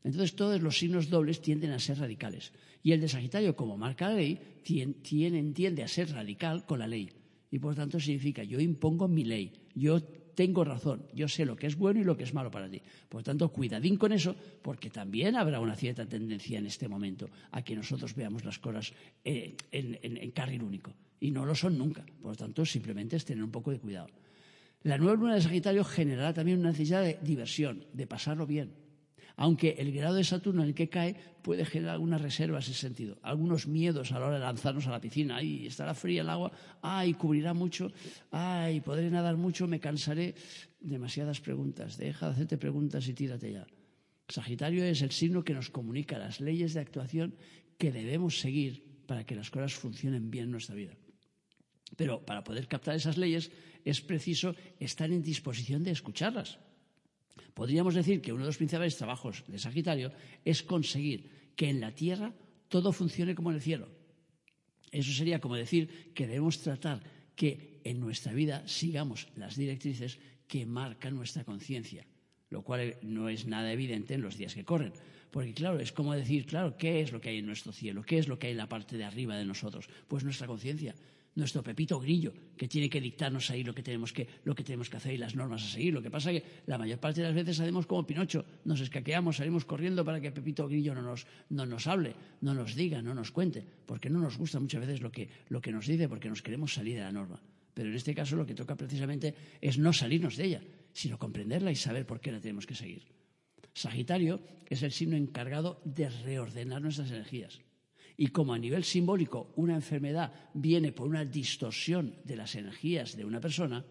Entonces, 0.03 0.35
todos 0.35 0.61
los 0.61 0.77
signos 0.77 1.09
dobles 1.09 1.41
tienden 1.41 1.71
a 1.71 1.79
ser 1.79 1.97
radicales. 1.97 2.53
Y 2.83 2.91
el 2.91 3.01
de 3.01 3.09
Sagitario, 3.09 3.55
como 3.55 3.75
marca 3.75 4.09
la 4.09 4.15
ley, 4.15 4.39
tiende 4.63 5.83
a 5.83 5.87
ser 5.87 6.11
radical 6.11 6.65
con 6.67 6.79
la 6.79 6.87
ley. 6.87 7.09
Y 7.51 7.59
por 7.59 7.75
tanto 7.75 7.99
significa, 7.99 8.43
yo 8.43 8.59
impongo 8.59 9.07
mi 9.07 9.23
ley, 9.23 9.51
yo 9.73 10.01
tengo 10.01 10.63
razón, 10.63 11.05
yo 11.13 11.27
sé 11.27 11.45
lo 11.45 11.55
que 11.55 11.67
es 11.67 11.75
bueno 11.75 11.99
y 11.99 12.03
lo 12.03 12.15
que 12.15 12.23
es 12.23 12.33
malo 12.33 12.49
para 12.51 12.69
ti. 12.69 12.81
Por 13.09 13.23
tanto, 13.23 13.49
cuidadín 13.49 13.97
con 13.97 14.11
eso, 14.11 14.35
porque 14.61 14.89
también 14.89 15.35
habrá 15.35 15.59
una 15.59 15.75
cierta 15.75 16.05
tendencia 16.05 16.59
en 16.59 16.67
este 16.67 16.87
momento 16.87 17.29
a 17.51 17.61
que 17.61 17.75
nosotros 17.75 18.15
veamos 18.15 18.45
las 18.45 18.59
cosas 18.59 18.93
eh, 19.23 19.55
en, 19.71 19.97
en 20.01 20.31
carril 20.31 20.63
único. 20.63 20.93
Y 21.19 21.31
no 21.31 21.45
lo 21.45 21.55
son 21.55 21.77
nunca. 21.77 22.05
Por 22.21 22.37
tanto, 22.37 22.65
simplemente 22.65 23.17
es 23.17 23.25
tener 23.25 23.43
un 23.43 23.51
poco 23.51 23.71
de 23.71 23.79
cuidado. 23.79 24.07
La 24.83 24.97
nueva 24.97 25.15
luna 25.15 25.35
de 25.35 25.41
Sagitario 25.41 25.83
generará 25.83 26.33
también 26.33 26.59
una 26.59 26.69
necesidad 26.69 27.03
de 27.03 27.19
diversión, 27.21 27.83
de 27.91 28.07
pasarlo 28.07 28.47
bien 28.47 28.88
aunque 29.39 29.75
el 29.79 29.93
grado 29.93 30.15
de 30.15 30.25
Saturno 30.25 30.63
en 30.63 30.67
el 30.67 30.75
que 30.75 30.89
cae 30.89 31.15
puede 31.41 31.63
generar 31.63 31.93
algunas 31.93 32.21
reservas 32.21 32.67
en 32.67 32.73
ese 32.73 32.81
sentido, 32.81 33.17
algunos 33.21 33.67
miedos 33.67 34.11
a 34.11 34.19
la 34.19 34.25
hora 34.25 34.35
de 34.35 34.43
lanzarnos 34.43 34.85
a 34.87 34.91
la 34.91 34.99
piscina. 34.99 35.37
Ay, 35.37 35.65
estará 35.65 35.95
fría 35.95 36.23
el 36.23 36.29
agua, 36.29 36.51
ay, 36.81 37.13
cubrirá 37.13 37.53
mucho, 37.53 37.89
ay, 38.31 38.81
podré 38.81 39.09
nadar 39.09 39.37
mucho, 39.37 39.65
me 39.65 39.79
cansaré. 39.79 40.35
Demasiadas 40.81 41.39
preguntas, 41.39 41.95
deja 41.95 42.25
de 42.25 42.33
hacerte 42.33 42.57
preguntas 42.57 43.07
y 43.07 43.13
tírate 43.13 43.53
ya. 43.53 43.65
Sagitario 44.27 44.83
es 44.83 45.01
el 45.01 45.11
signo 45.11 45.41
que 45.45 45.53
nos 45.53 45.69
comunica 45.69 46.19
las 46.19 46.41
leyes 46.41 46.73
de 46.73 46.81
actuación 46.81 47.33
que 47.77 47.93
debemos 47.93 48.41
seguir 48.41 48.83
para 49.07 49.25
que 49.25 49.35
las 49.35 49.49
cosas 49.49 49.73
funcionen 49.73 50.29
bien 50.29 50.45
en 50.45 50.51
nuestra 50.51 50.75
vida. 50.75 50.97
Pero 51.95 52.25
para 52.25 52.43
poder 52.43 52.67
captar 52.67 52.97
esas 52.97 53.17
leyes 53.17 53.51
es 53.85 54.01
preciso 54.01 54.53
estar 54.81 55.09
en 55.09 55.23
disposición 55.23 55.81
de 55.81 55.91
escucharlas. 55.91 56.59
Podríamos 57.53 57.95
decir 57.95 58.21
que 58.21 58.33
uno 58.33 58.43
de 58.43 58.49
los 58.49 58.57
principales 58.57 58.97
trabajos 58.97 59.43
de 59.47 59.59
Sagitario 59.59 60.11
es 60.45 60.63
conseguir 60.63 61.53
que 61.55 61.69
en 61.69 61.79
la 61.79 61.93
Tierra 61.93 62.33
todo 62.67 62.91
funcione 62.91 63.35
como 63.35 63.49
en 63.49 63.57
el 63.57 63.61
cielo. 63.61 63.89
Eso 64.91 65.11
sería 65.11 65.39
como 65.39 65.55
decir 65.55 66.13
que 66.13 66.27
debemos 66.27 66.61
tratar 66.61 67.03
que 67.35 67.81
en 67.83 67.99
nuestra 67.99 68.33
vida 68.33 68.67
sigamos 68.67 69.27
las 69.35 69.55
directrices 69.55 70.19
que 70.47 70.65
marcan 70.65 71.15
nuestra 71.15 71.43
conciencia, 71.43 72.05
lo 72.49 72.63
cual 72.63 72.97
no 73.01 73.29
es 73.29 73.45
nada 73.45 73.71
evidente 73.71 74.15
en 74.15 74.21
los 74.21 74.37
días 74.37 74.55
que 74.55 74.65
corren. 74.65 74.93
Porque 75.31 75.53
claro, 75.53 75.79
es 75.79 75.91
como 75.91 76.13
decir, 76.13 76.45
claro, 76.45 76.75
¿qué 76.75 77.01
es 77.01 77.11
lo 77.11 77.21
que 77.21 77.29
hay 77.29 77.37
en 77.37 77.45
nuestro 77.45 77.71
cielo? 77.71 78.03
¿Qué 78.03 78.17
es 78.17 78.27
lo 78.27 78.39
que 78.39 78.47
hay 78.47 78.51
en 78.51 78.57
la 78.57 78.67
parte 78.67 78.97
de 78.97 79.03
arriba 79.03 79.37
de 79.37 79.45
nosotros? 79.45 79.87
Pues 80.07 80.23
nuestra 80.23 80.47
conciencia 80.47 80.95
nuestro 81.35 81.63
Pepito 81.63 81.99
Grillo, 81.99 82.33
que 82.57 82.67
tiene 82.67 82.89
que 82.89 82.99
dictarnos 82.99 83.49
ahí 83.49 83.63
lo 83.63 83.73
que 83.73 83.83
tenemos 83.83 84.11
que, 84.11 84.27
lo 84.43 84.53
que 84.55 84.63
tenemos 84.63 84.89
que 84.89 84.97
hacer 84.97 85.13
y 85.13 85.17
las 85.17 85.35
normas 85.35 85.63
a 85.63 85.67
seguir. 85.67 85.93
Lo 85.93 86.01
que 86.01 86.11
pasa 86.11 86.31
es 86.31 86.41
que 86.41 86.49
la 86.65 86.77
mayor 86.77 86.99
parte 86.99 87.21
de 87.21 87.27
las 87.27 87.35
veces 87.35 87.59
hacemos 87.59 87.85
como 87.85 88.05
Pinocho, 88.05 88.45
nos 88.65 88.81
escaqueamos, 88.81 89.37
salimos 89.37 89.65
corriendo 89.65 90.03
para 90.03 90.19
que 90.19 90.31
Pepito 90.31 90.67
Grillo 90.67 90.93
no 90.93 91.01
nos, 91.01 91.25
no 91.49 91.65
nos 91.65 91.87
hable, 91.87 92.15
no 92.41 92.53
nos 92.53 92.75
diga, 92.75 93.01
no 93.01 93.13
nos 93.13 93.31
cuente, 93.31 93.65
porque 93.85 94.09
no 94.09 94.19
nos 94.19 94.37
gusta 94.37 94.59
muchas 94.59 94.81
veces 94.81 95.01
lo 95.01 95.11
que, 95.11 95.29
lo 95.49 95.61
que 95.61 95.71
nos 95.71 95.87
dice, 95.87 96.09
porque 96.09 96.29
nos 96.29 96.41
queremos 96.41 96.73
salir 96.73 96.95
de 96.95 97.01
la 97.01 97.11
norma. 97.11 97.41
Pero 97.73 97.89
en 97.89 97.95
este 97.95 98.13
caso 98.13 98.35
lo 98.35 98.45
que 98.45 98.55
toca 98.55 98.75
precisamente 98.75 99.33
es 99.61 99.77
no 99.77 99.93
salirnos 99.93 100.35
de 100.35 100.45
ella, 100.45 100.61
sino 100.91 101.17
comprenderla 101.17 101.71
y 101.71 101.75
saber 101.75 102.05
por 102.05 102.19
qué 102.19 102.31
la 102.31 102.41
tenemos 102.41 102.65
que 102.65 102.75
seguir. 102.75 103.03
Sagitario 103.73 104.41
es 104.67 104.83
el 104.83 104.91
signo 104.91 105.15
encargado 105.15 105.81
de 105.85 106.09
reordenar 106.09 106.81
nuestras 106.81 107.11
energías. 107.11 107.61
Y 108.19 108.27
como 108.35 108.53
a 108.53 108.59
nivel 108.59 108.83
simbólico 108.83 109.53
una 109.55 109.75
enfermedad 109.75 110.33
viene 110.53 110.91
por 110.91 111.07
una 111.07 111.23
distorsión 111.23 112.15
de 112.25 112.35
las 112.35 112.53
energías 112.55 113.15
de 113.15 113.23
una 113.23 113.39
persona, 113.39 113.85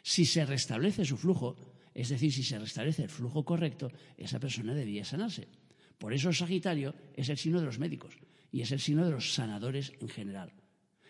si 0.00 0.24
se 0.24 0.46
restablece 0.46 1.04
su 1.04 1.16
flujo, 1.16 1.56
es 1.92 2.10
decir, 2.10 2.32
si 2.32 2.44
se 2.44 2.56
restablece 2.56 3.02
el 3.02 3.08
flujo 3.08 3.44
correcto, 3.44 3.90
esa 4.16 4.38
persona 4.38 4.74
debía 4.74 5.04
sanarse. 5.04 5.48
Por 5.98 6.14
eso 6.14 6.32
Sagitario 6.32 6.94
es 7.16 7.28
el 7.30 7.36
signo 7.36 7.58
de 7.58 7.66
los 7.66 7.80
médicos 7.80 8.16
y 8.52 8.60
es 8.60 8.70
el 8.70 8.78
signo 8.78 9.04
de 9.04 9.10
los 9.10 9.34
sanadores 9.34 9.92
en 9.98 10.08
general. 10.08 10.52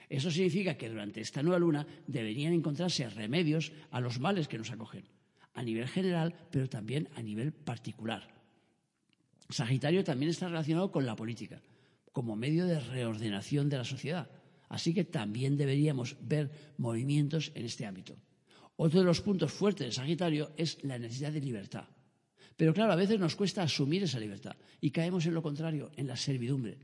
Eso 0.08 0.30
significa 0.30 0.78
que 0.78 0.88
durante 0.88 1.20
esta 1.20 1.42
nueva 1.42 1.58
luna 1.58 1.86
deberían 2.06 2.54
encontrarse 2.54 3.10
remedios 3.10 3.72
a 3.90 4.00
los 4.00 4.20
males 4.20 4.48
que 4.48 4.56
nos 4.56 4.70
acogen, 4.70 5.04
a 5.52 5.62
nivel 5.62 5.86
general, 5.86 6.34
pero 6.50 6.66
también 6.70 7.10
a 7.14 7.20
nivel 7.20 7.52
particular. 7.52 8.26
Sagitario 9.50 10.02
también 10.02 10.30
está 10.30 10.48
relacionado 10.48 10.90
con 10.90 11.04
la 11.04 11.14
política, 11.14 11.60
como 12.14 12.36
medio 12.36 12.64
de 12.70 12.78
reordenación 12.78 13.68
de 13.68 13.76
la 13.76 13.84
sociedad. 13.84 14.30
Así 14.70 14.94
que 14.94 15.02
también 15.02 15.58
deberíamos 15.58 16.16
ver 16.22 16.74
movimientos 16.78 17.50
en 17.56 17.66
este 17.66 17.86
ámbito. 17.86 18.16
Otro 18.76 19.00
de 19.00 19.06
los 19.06 19.20
puntos 19.20 19.52
fuertes 19.52 19.86
de 19.88 19.92
Sagitario 19.92 20.52
es 20.56 20.78
la 20.84 20.96
necesidad 20.96 21.32
de 21.32 21.40
libertad. 21.40 21.88
Pero 22.56 22.72
claro, 22.72 22.92
a 22.92 22.96
veces 22.96 23.18
nos 23.18 23.34
cuesta 23.34 23.64
asumir 23.64 24.04
esa 24.04 24.20
libertad 24.20 24.54
y 24.80 24.92
caemos 24.92 25.26
en 25.26 25.34
lo 25.34 25.42
contrario, 25.42 25.90
en 25.96 26.06
la 26.06 26.16
servidumbre. 26.16 26.78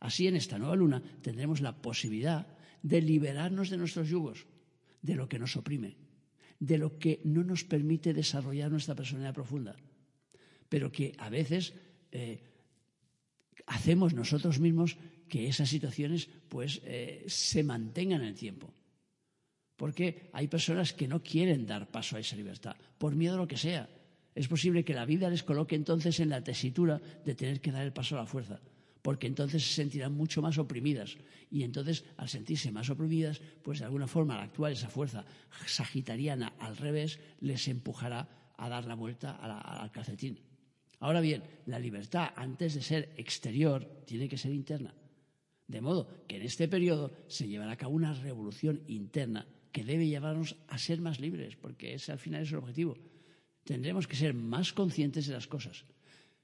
Así, 0.00 0.28
en 0.28 0.36
esta 0.36 0.58
nueva 0.58 0.76
luna 0.76 1.02
tendremos 1.22 1.62
la 1.62 1.80
posibilidad 1.80 2.46
de 2.82 3.00
liberarnos 3.00 3.70
de 3.70 3.78
nuestros 3.78 4.10
yugos, 4.10 4.46
de 5.00 5.14
lo 5.14 5.30
que 5.30 5.38
nos 5.38 5.56
oprime, 5.56 5.96
de 6.60 6.76
lo 6.76 6.98
que 6.98 7.22
no 7.24 7.42
nos 7.42 7.64
permite 7.64 8.12
desarrollar 8.12 8.70
nuestra 8.70 8.94
personalidad 8.94 9.32
profunda, 9.32 9.76
pero 10.68 10.92
que 10.92 11.14
a 11.16 11.30
veces 11.30 11.72
eh, 12.12 12.53
hacemos 13.66 14.14
nosotros 14.14 14.60
mismos 14.60 14.96
que 15.28 15.48
esas 15.48 15.68
situaciones 15.68 16.28
pues 16.48 16.80
eh, 16.84 17.24
se 17.26 17.62
mantengan 17.62 18.22
en 18.22 18.28
el 18.28 18.34
tiempo. 18.34 18.72
Porque 19.76 20.30
hay 20.32 20.46
personas 20.48 20.92
que 20.92 21.08
no 21.08 21.22
quieren 21.22 21.66
dar 21.66 21.90
paso 21.90 22.16
a 22.16 22.20
esa 22.20 22.36
libertad, 22.36 22.76
por 22.98 23.16
miedo 23.16 23.34
a 23.34 23.38
lo 23.38 23.48
que 23.48 23.56
sea. 23.56 23.88
Es 24.34 24.48
posible 24.48 24.84
que 24.84 24.94
la 24.94 25.04
vida 25.04 25.30
les 25.30 25.42
coloque 25.42 25.74
entonces 25.74 26.20
en 26.20 26.28
la 26.28 26.42
tesitura 26.42 27.00
de 27.24 27.34
tener 27.34 27.60
que 27.60 27.72
dar 27.72 27.84
el 27.84 27.92
paso 27.92 28.16
a 28.16 28.20
la 28.20 28.26
fuerza, 28.26 28.60
porque 29.02 29.26
entonces 29.26 29.66
se 29.66 29.74
sentirán 29.74 30.14
mucho 30.14 30.42
más 30.42 30.58
oprimidas. 30.58 31.16
Y 31.50 31.62
entonces, 31.62 32.04
al 32.16 32.28
sentirse 32.28 32.72
más 32.72 32.90
oprimidas, 32.90 33.40
pues 33.62 33.80
de 33.80 33.84
alguna 33.84 34.06
forma 34.06 34.34
al 34.34 34.44
actuar 34.44 34.72
esa 34.72 34.88
fuerza 34.88 35.24
sagitariana 35.66 36.54
al 36.58 36.76
revés, 36.76 37.18
les 37.40 37.68
empujará 37.68 38.28
a 38.56 38.68
dar 38.68 38.86
la 38.86 38.94
vuelta 38.94 39.32
al 39.32 39.90
calcetín. 39.90 40.38
Ahora 41.04 41.20
bien, 41.20 41.42
la 41.66 41.78
libertad, 41.78 42.32
antes 42.34 42.72
de 42.72 42.80
ser 42.80 43.12
exterior, 43.18 43.84
tiene 44.06 44.26
que 44.26 44.38
ser 44.38 44.54
interna. 44.54 44.94
De 45.68 45.82
modo 45.82 46.24
que 46.26 46.36
en 46.36 46.42
este 46.42 46.66
periodo 46.66 47.12
se 47.28 47.46
llevará 47.46 47.72
a 47.72 47.76
cabo 47.76 47.92
una 47.92 48.14
revolución 48.14 48.80
interna 48.86 49.46
que 49.70 49.84
debe 49.84 50.08
llevarnos 50.08 50.56
a 50.66 50.78
ser 50.78 51.02
más 51.02 51.20
libres, 51.20 51.56
porque 51.56 51.92
ese 51.92 52.10
al 52.10 52.18
final 52.18 52.40
es 52.40 52.52
el 52.52 52.56
objetivo. 52.56 52.96
Tendremos 53.64 54.08
que 54.08 54.16
ser 54.16 54.32
más 54.32 54.72
conscientes 54.72 55.26
de 55.26 55.34
las 55.34 55.46
cosas. 55.46 55.84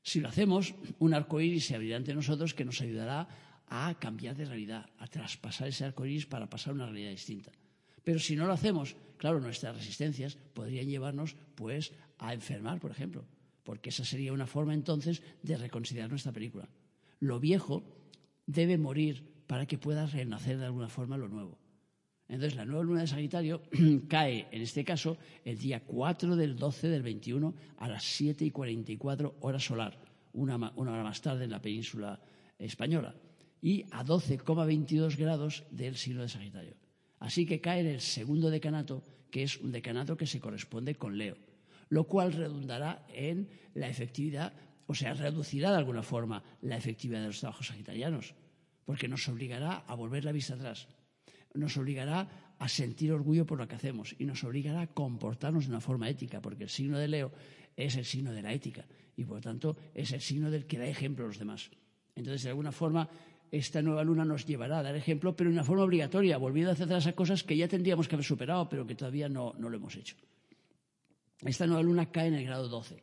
Si 0.02 0.20
lo 0.20 0.28
hacemos, 0.28 0.74
un 0.98 1.14
arcoíris 1.14 1.64
se 1.64 1.74
abrirá 1.74 1.96
ante 1.96 2.12
nosotros 2.12 2.52
que 2.52 2.66
nos 2.66 2.82
ayudará 2.82 3.28
a 3.66 3.98
cambiar 3.98 4.36
de 4.36 4.44
realidad, 4.44 4.90
a 4.98 5.06
traspasar 5.06 5.68
ese 5.68 5.86
arcoíris 5.86 6.26
para 6.26 6.50
pasar 6.50 6.72
a 6.72 6.74
una 6.74 6.84
realidad 6.84 7.12
distinta. 7.12 7.50
Pero 8.04 8.18
si 8.18 8.36
no 8.36 8.44
lo 8.44 8.52
hacemos, 8.52 8.94
claro, 9.16 9.40
nuestras 9.40 9.74
resistencias 9.74 10.36
podrían 10.52 10.86
llevarnos 10.86 11.34
pues 11.54 11.94
a 12.18 12.34
enfermar, 12.34 12.78
por 12.78 12.90
ejemplo, 12.90 13.24
porque 13.64 13.90
esa 13.90 14.04
sería 14.04 14.32
una 14.32 14.46
forma 14.46 14.74
entonces 14.74 15.22
de 15.42 15.56
reconsiderar 15.56 16.10
nuestra 16.10 16.32
película. 16.32 16.68
Lo 17.18 17.40
viejo 17.40 17.82
debe 18.46 18.78
morir 18.78 19.24
para 19.46 19.66
que 19.66 19.78
pueda 19.78 20.06
renacer 20.06 20.58
de 20.58 20.66
alguna 20.66 20.88
forma 20.88 21.16
lo 21.16 21.28
nuevo. 21.28 21.58
Entonces, 22.28 22.54
la 22.54 22.64
nueva 22.64 22.84
luna 22.84 23.00
de 23.00 23.08
Sagitario 23.08 23.62
cae, 24.08 24.46
en 24.52 24.62
este 24.62 24.84
caso, 24.84 25.18
el 25.44 25.58
día 25.58 25.84
4 25.84 26.36
del 26.36 26.56
12 26.56 26.88
del 26.88 27.02
21 27.02 27.54
a 27.78 27.88
las 27.88 28.04
7 28.04 28.44
y 28.44 28.50
44 28.52 29.36
horas 29.40 29.64
solar, 29.64 29.98
una, 30.32 30.56
una 30.76 30.92
hora 30.92 31.02
más 31.02 31.20
tarde 31.20 31.44
en 31.44 31.50
la 31.50 31.60
península 31.60 32.20
española, 32.56 33.16
y 33.60 33.84
a 33.90 34.04
12,22 34.04 35.16
grados 35.16 35.64
del 35.72 35.96
signo 35.96 36.22
de 36.22 36.28
Sagitario. 36.28 36.76
Así 37.18 37.46
que 37.46 37.60
cae 37.60 37.80
en 37.80 37.88
el 37.88 38.00
segundo 38.00 38.48
decanato, 38.48 39.02
que 39.30 39.42
es 39.42 39.58
un 39.58 39.72
decanato 39.72 40.16
que 40.16 40.26
se 40.26 40.40
corresponde 40.40 40.94
con 40.94 41.18
Leo, 41.18 41.36
lo 41.90 42.04
cual 42.04 42.32
redundará 42.32 43.04
en 43.12 43.50
la 43.74 43.88
efectividad 43.88 44.54
o 44.90 44.94
sea, 44.96 45.14
reducirá 45.14 45.70
de 45.70 45.76
alguna 45.76 46.02
forma 46.02 46.42
la 46.62 46.76
efectividad 46.76 47.20
de 47.20 47.28
los 47.28 47.38
trabajos 47.38 47.68
sagitarianos, 47.68 48.34
porque 48.84 49.06
nos 49.06 49.28
obligará 49.28 49.84
a 49.86 49.94
volver 49.94 50.24
la 50.24 50.32
vista 50.32 50.54
atrás, 50.54 50.88
nos 51.54 51.76
obligará 51.76 52.56
a 52.58 52.68
sentir 52.68 53.12
orgullo 53.12 53.46
por 53.46 53.58
lo 53.58 53.68
que 53.68 53.76
hacemos 53.76 54.16
y 54.18 54.24
nos 54.24 54.42
obligará 54.42 54.80
a 54.80 54.86
comportarnos 54.88 55.66
de 55.66 55.70
una 55.70 55.80
forma 55.80 56.08
ética, 56.08 56.42
porque 56.42 56.64
el 56.64 56.70
signo 56.70 56.98
de 56.98 57.06
Leo 57.06 57.30
es 57.76 57.94
el 57.94 58.04
signo 58.04 58.32
de 58.32 58.42
la 58.42 58.52
ética 58.52 58.84
y 59.14 59.24
por 59.24 59.36
lo 59.36 59.40
tanto 59.40 59.76
es 59.94 60.10
el 60.10 60.20
signo 60.20 60.50
del 60.50 60.66
que 60.66 60.78
da 60.78 60.86
ejemplo 60.88 61.24
a 61.24 61.28
los 61.28 61.38
demás. 61.38 61.70
Entonces, 62.16 62.42
de 62.42 62.48
alguna 62.48 62.72
forma, 62.72 63.08
esta 63.52 63.82
nueva 63.82 64.02
luna 64.02 64.24
nos 64.24 64.44
llevará 64.44 64.80
a 64.80 64.82
dar 64.82 64.96
ejemplo, 64.96 65.36
pero 65.36 65.50
de 65.50 65.54
una 65.54 65.62
forma 65.62 65.84
obligatoria, 65.84 66.36
volviendo 66.36 66.72
hacia 66.72 66.86
atrás 66.86 67.06
a 67.06 67.12
cosas 67.12 67.44
que 67.44 67.56
ya 67.56 67.68
tendríamos 67.68 68.08
que 68.08 68.16
haber 68.16 68.26
superado, 68.26 68.68
pero 68.68 68.84
que 68.88 68.96
todavía 68.96 69.28
no, 69.28 69.54
no 69.56 69.68
lo 69.68 69.76
hemos 69.76 69.94
hecho. 69.94 70.16
Esta 71.44 71.66
nueva 71.66 71.82
luna 71.82 72.10
cae 72.10 72.28
en 72.28 72.34
el 72.34 72.44
grado 72.44 72.68
12 72.68 73.02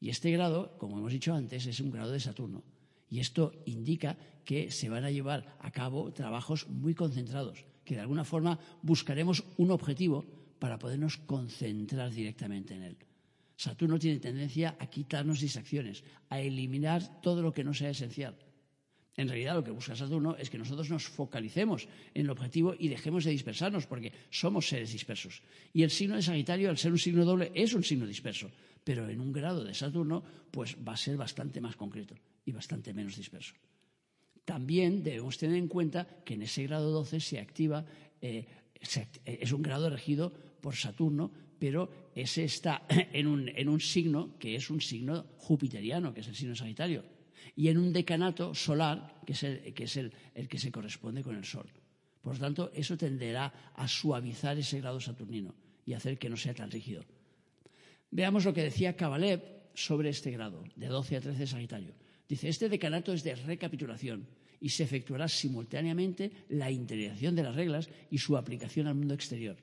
y 0.00 0.10
este 0.10 0.30
grado, 0.30 0.76
como 0.78 0.98
hemos 0.98 1.12
dicho 1.12 1.34
antes, 1.34 1.66
es 1.66 1.80
un 1.80 1.90
grado 1.90 2.12
de 2.12 2.20
Saturno. 2.20 2.62
Y 3.08 3.20
esto 3.20 3.52
indica 3.66 4.16
que 4.44 4.70
se 4.70 4.88
van 4.88 5.04
a 5.04 5.10
llevar 5.10 5.56
a 5.60 5.70
cabo 5.70 6.12
trabajos 6.12 6.68
muy 6.68 6.94
concentrados, 6.94 7.64
que 7.84 7.94
de 7.94 8.00
alguna 8.00 8.24
forma 8.24 8.58
buscaremos 8.82 9.44
un 9.56 9.70
objetivo 9.70 10.24
para 10.58 10.78
podernos 10.78 11.16
concentrar 11.18 12.10
directamente 12.10 12.74
en 12.74 12.82
él. 12.82 12.96
Saturno 13.56 13.98
tiene 13.98 14.20
tendencia 14.20 14.76
a 14.78 14.86
quitarnos 14.86 15.40
distracciones, 15.40 16.04
a 16.28 16.40
eliminar 16.40 17.20
todo 17.20 17.42
lo 17.42 17.52
que 17.52 17.64
no 17.64 17.72
sea 17.72 17.90
esencial. 17.90 18.36
En 19.16 19.28
realidad 19.28 19.54
lo 19.54 19.64
que 19.64 19.70
busca 19.70 19.96
Saturno 19.96 20.36
es 20.36 20.50
que 20.50 20.58
nosotros 20.58 20.90
nos 20.90 21.08
focalicemos 21.08 21.88
en 22.12 22.22
el 22.22 22.30
objetivo 22.30 22.74
y 22.78 22.88
dejemos 22.88 23.24
de 23.24 23.30
dispersarnos, 23.30 23.86
porque 23.86 24.12
somos 24.30 24.68
seres 24.68 24.92
dispersos. 24.92 25.42
Y 25.72 25.82
el 25.82 25.90
signo 25.90 26.16
de 26.16 26.22
Sagitario, 26.22 26.68
al 26.68 26.76
ser 26.76 26.92
un 26.92 26.98
signo 26.98 27.24
doble, 27.24 27.50
es 27.54 27.72
un 27.72 27.82
signo 27.82 28.06
disperso 28.06 28.50
pero 28.86 29.08
en 29.08 29.20
un 29.20 29.32
grado 29.32 29.64
de 29.64 29.74
Saturno, 29.74 30.22
pues 30.48 30.76
va 30.78 30.92
a 30.92 30.96
ser 30.96 31.16
bastante 31.16 31.60
más 31.60 31.74
concreto 31.74 32.14
y 32.44 32.52
bastante 32.52 32.94
menos 32.94 33.16
disperso. 33.16 33.52
También 34.44 35.02
debemos 35.02 35.36
tener 35.38 35.56
en 35.56 35.66
cuenta 35.66 36.06
que 36.24 36.34
en 36.34 36.42
ese 36.42 36.62
grado 36.62 36.92
12 36.92 37.18
se 37.18 37.40
activa, 37.40 37.84
eh, 38.22 38.46
es 39.24 39.50
un 39.50 39.60
grado 39.60 39.90
regido 39.90 40.32
por 40.60 40.76
Saturno, 40.76 41.32
pero 41.58 42.12
ese 42.14 42.44
está 42.44 42.86
en 43.12 43.26
un, 43.26 43.80
signo 43.80 44.38
que 44.38 44.54
es 44.54 44.70
un 44.70 44.80
signo 44.80 45.26
jupiteriano, 45.38 46.14
que 46.14 46.20
es 46.20 46.28
el 46.28 46.36
signo 46.36 46.54
Sagitario, 46.54 47.02
y 47.54 47.68
en 47.68 47.78
un 47.78 47.92
decanato 47.92 48.54
solar, 48.54 49.20
que 49.24 49.32
es 49.32 49.42
el 49.42 49.74
que, 49.74 49.84
es 49.84 49.96
el 49.96 50.12
que 50.48 50.58
se 50.58 50.72
corresponde 50.72 51.22
con 51.22 51.36
el 51.36 51.44
Sol. 51.44 51.66
Por 52.22 52.34
lo 52.34 52.40
tanto, 52.40 52.70
eso 52.74 52.96
tenderá 52.96 53.72
a 53.74 53.86
suavizar 53.86 54.58
ese 54.58 54.80
grado 54.80 54.98
saturnino 54.98 55.54
y 55.84 55.92
hacer 55.92 56.18
que 56.18 56.28
no 56.28 56.36
sea 56.36 56.54
tan 56.54 56.70
rígido. 56.70 57.04
Veamos 58.10 58.44
lo 58.44 58.52
que 58.52 58.62
decía 58.62 58.96
Kabalev 58.96 59.70
sobre 59.74 60.08
este 60.08 60.32
grado, 60.32 60.64
de 60.74 60.88
12 60.88 61.16
a 61.16 61.20
13 61.20 61.46
Sagitario. 61.46 61.94
Dice, 62.28 62.48
este 62.48 62.68
decanato 62.68 63.12
es 63.12 63.22
de 63.22 63.36
recapitulación 63.36 64.26
y 64.60 64.70
se 64.70 64.82
efectuará 64.82 65.28
simultáneamente 65.28 66.32
la 66.48 66.70
interiorización 66.70 67.36
de 67.36 67.42
las 67.42 67.54
reglas 67.54 67.88
y 68.10 68.18
su 68.18 68.36
aplicación 68.36 68.86
al 68.86 68.96
mundo 68.96 69.14
exterior, 69.14 69.56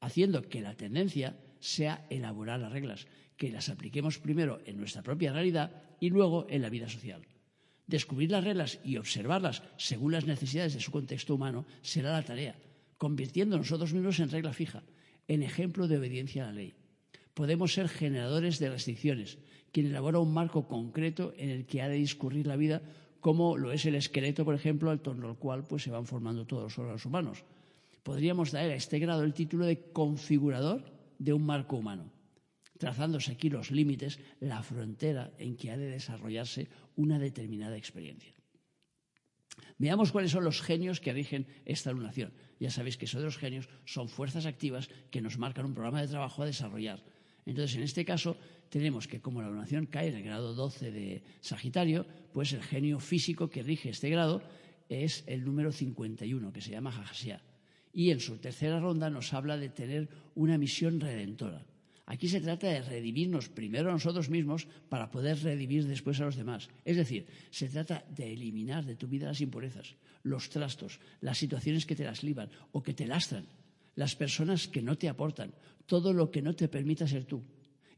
haciendo 0.00 0.42
que 0.42 0.60
la 0.60 0.74
tendencia 0.74 1.36
sea 1.62 2.04
elaborar 2.10 2.60
las 2.60 2.72
reglas, 2.72 3.06
que 3.38 3.50
las 3.50 3.70
apliquemos 3.70 4.18
primero 4.18 4.60
en 4.66 4.76
nuestra 4.76 5.02
propia 5.02 5.32
realidad 5.32 5.82
y 5.98 6.10
luego 6.10 6.46
en 6.50 6.60
la 6.60 6.68
vida 6.68 6.90
social. 6.90 7.22
Descubrir 7.86 8.30
las 8.30 8.44
reglas 8.44 8.78
y 8.84 8.98
observarlas 8.98 9.62
según 9.78 10.12
las 10.12 10.26
necesidades 10.26 10.74
de 10.74 10.80
su 10.80 10.90
contexto 10.90 11.34
humano 11.34 11.64
será 11.80 12.12
la 12.12 12.22
tarea, 12.22 12.56
convirtiendo 12.98 13.56
nosotros 13.56 13.94
mismos 13.94 14.20
en 14.20 14.30
regla 14.30 14.52
fija, 14.52 14.82
en 15.26 15.42
ejemplo 15.42 15.88
de 15.88 15.96
obediencia 15.96 16.44
a 16.44 16.46
la 16.48 16.52
ley 16.52 16.74
podemos 17.34 17.72
ser 17.72 17.88
generadores 17.88 18.58
de 18.58 18.70
restricciones, 18.70 19.38
quien 19.72 19.86
elabora 19.86 20.18
un 20.18 20.32
marco 20.32 20.68
concreto 20.68 21.32
en 21.36 21.50
el 21.50 21.66
que 21.66 21.82
ha 21.82 21.88
de 21.88 21.96
discurrir 21.96 22.46
la 22.46 22.56
vida, 22.56 22.82
como 23.20 23.56
lo 23.56 23.72
es 23.72 23.86
el 23.86 23.94
esqueleto, 23.94 24.44
por 24.44 24.54
ejemplo, 24.54 24.90
al 24.90 25.00
torno 25.00 25.28
al 25.28 25.36
cual 25.36 25.64
pues, 25.64 25.82
se 25.82 25.90
van 25.90 26.06
formando 26.06 26.46
todos 26.46 26.64
los 26.64 26.78
órganos 26.78 27.06
humanos. 27.06 27.44
Podríamos 28.02 28.50
dar 28.50 28.68
a 28.68 28.74
este 28.74 28.98
grado 28.98 29.22
el 29.22 29.32
título 29.32 29.64
de 29.64 29.80
configurador 29.92 30.84
de 31.22 31.32
un 31.32 31.44
marco 31.44 31.76
humano, 31.76 32.12
trazándose 32.78 33.32
aquí 33.32 33.50
los 33.50 33.70
límites, 33.70 34.18
la 34.40 34.62
frontera 34.62 35.32
en 35.38 35.56
que 35.56 35.70
ha 35.70 35.76
de 35.76 35.86
desarrollarse 35.86 36.68
una 36.96 37.18
determinada 37.18 37.76
experiencia. 37.76 38.34
Veamos 39.78 40.12
cuáles 40.12 40.30
son 40.30 40.44
los 40.44 40.62
genios 40.62 41.00
que 41.00 41.12
rigen 41.12 41.46
esta 41.64 41.92
lunación. 41.92 42.32
Ya 42.58 42.70
sabéis 42.70 42.96
que 42.96 43.04
esos 43.04 43.20
de 43.20 43.26
los 43.26 43.38
genios 43.38 43.68
son 43.84 44.08
fuerzas 44.08 44.46
activas 44.46 44.88
que 45.10 45.20
nos 45.20 45.38
marcan 45.38 45.66
un 45.66 45.74
programa 45.74 46.00
de 46.00 46.08
trabajo 46.08 46.42
a 46.42 46.46
desarrollar 46.46 47.02
entonces, 47.44 47.76
en 47.76 47.82
este 47.82 48.04
caso, 48.04 48.36
tenemos 48.68 49.08
que 49.08 49.20
como 49.20 49.42
la 49.42 49.48
lunación 49.48 49.86
cae 49.86 50.08
en 50.08 50.16
el 50.16 50.22
grado 50.22 50.54
12 50.54 50.92
de 50.92 51.22
Sagitario, 51.40 52.06
pues 52.32 52.52
el 52.52 52.62
genio 52.62 53.00
físico 53.00 53.50
que 53.50 53.62
rige 53.62 53.90
este 53.90 54.10
grado 54.10 54.42
es 54.88 55.24
el 55.26 55.44
número 55.44 55.72
51, 55.72 56.52
que 56.52 56.60
se 56.60 56.70
llama 56.70 56.92
Jajasía. 56.92 57.42
Y 57.92 58.10
en 58.10 58.20
su 58.20 58.38
tercera 58.38 58.80
ronda 58.80 59.10
nos 59.10 59.32
habla 59.32 59.56
de 59.56 59.68
tener 59.68 60.08
una 60.34 60.58
misión 60.58 61.00
redentora. 61.00 61.64
Aquí 62.06 62.28
se 62.28 62.40
trata 62.40 62.68
de 62.68 62.82
redimirnos 62.82 63.48
primero 63.48 63.90
a 63.90 63.92
nosotros 63.92 64.28
mismos 64.28 64.66
para 64.88 65.10
poder 65.10 65.42
redimir 65.42 65.86
después 65.86 66.20
a 66.20 66.24
los 66.24 66.36
demás. 66.36 66.68
Es 66.84 66.96
decir, 66.96 67.26
se 67.50 67.68
trata 67.68 68.04
de 68.10 68.32
eliminar 68.32 68.84
de 68.84 68.96
tu 68.96 69.06
vida 69.06 69.28
las 69.28 69.40
impurezas, 69.40 69.94
los 70.22 70.50
trastos, 70.50 71.00
las 71.20 71.38
situaciones 71.38 71.86
que 71.86 71.94
te 71.96 72.04
las 72.04 72.22
liban 72.22 72.50
o 72.72 72.82
que 72.82 72.94
te 72.94 73.06
lastran 73.06 73.46
las 73.94 74.16
personas 74.16 74.68
que 74.68 74.82
no 74.82 74.96
te 74.96 75.08
aportan, 75.08 75.52
todo 75.86 76.12
lo 76.12 76.30
que 76.30 76.42
no 76.42 76.54
te 76.54 76.68
permita 76.68 77.06
ser 77.06 77.24
tú. 77.24 77.42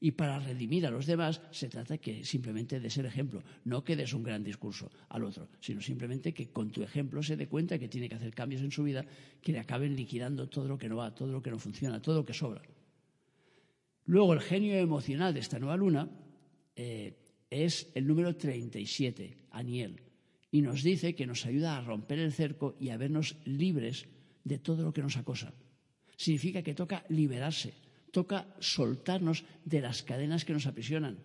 Y 0.05 0.11
para 0.13 0.39
redimir 0.39 0.87
a 0.87 0.91
los 0.91 1.07
demás 1.07 1.41
se 1.51 1.71
trata 1.71 1.97
que 1.97 2.27
simplemente 2.27 2.79
de 2.79 2.91
ser 2.91 3.07
ejemplo, 3.07 3.43
no 3.65 3.83
que 3.83 3.97
des 3.97 4.13
un 4.13 4.23
gran 4.23 4.45
discurso 4.45 4.91
al 5.09 5.25
otro, 5.25 5.49
sino 5.61 5.81
simplemente 5.81 6.35
que 6.35 6.53
con 6.53 6.71
tu 6.71 6.83
ejemplo 6.83 7.23
se 7.23 7.39
dé 7.39 7.49
cuenta 7.49 7.79
que 7.79 7.89
tiene 7.89 8.11
que 8.11 8.17
hacer 8.17 8.35
cambios 8.35 8.61
en 8.61 8.71
su 8.71 8.83
vida 8.85 9.03
que 9.41 9.53
le 9.53 9.61
acaben 9.61 9.97
liquidando 9.97 10.47
todo 10.47 10.69
lo 10.69 10.77
que 10.77 10.91
no 10.91 10.97
va, 10.97 11.15
todo 11.15 11.33
lo 11.33 11.41
que 11.41 11.51
no 11.51 11.59
funciona, 11.59 12.03
todo 12.03 12.17
lo 12.17 12.25
que 12.27 12.35
sobra. 12.35 12.61
Luego 14.05 14.35
el 14.35 14.43
genio 14.43 14.75
emocional 14.75 15.33
de 15.33 15.41
esta 15.41 15.59
nueva 15.59 15.79
luna 15.79 16.11
eh, 16.77 17.17
es 17.49 17.91
el 17.95 18.07
número 18.07 18.37
37, 18.37 19.39
Aniel, 19.53 20.03
y 20.51 20.61
nos 20.61 20.83
dice 20.83 21.15
que 21.15 21.27
nos 21.27 21.47
ayuda 21.47 21.79
a 21.79 21.81
romper 21.81 22.19
el 22.19 22.35
cerco 22.35 22.77
y 22.79 22.91
a 22.91 22.99
vernos 22.99 23.39
libres 23.47 24.05
de 24.45 24.59
todo 24.59 24.83
lo 24.83 24.93
que 24.93 25.01
nos 25.01 25.17
acosa. 25.17 25.55
Significa 26.15 26.63
que 26.63 26.75
toca 26.75 27.07
liberarse, 27.09 27.73
toca 28.15 28.47
soltarnos 28.61 29.43
de 29.65 29.83
las 29.83 30.07
cadenas 30.07 30.45
que 30.45 30.55
nos 30.55 30.67
aprisionan, 30.71 31.19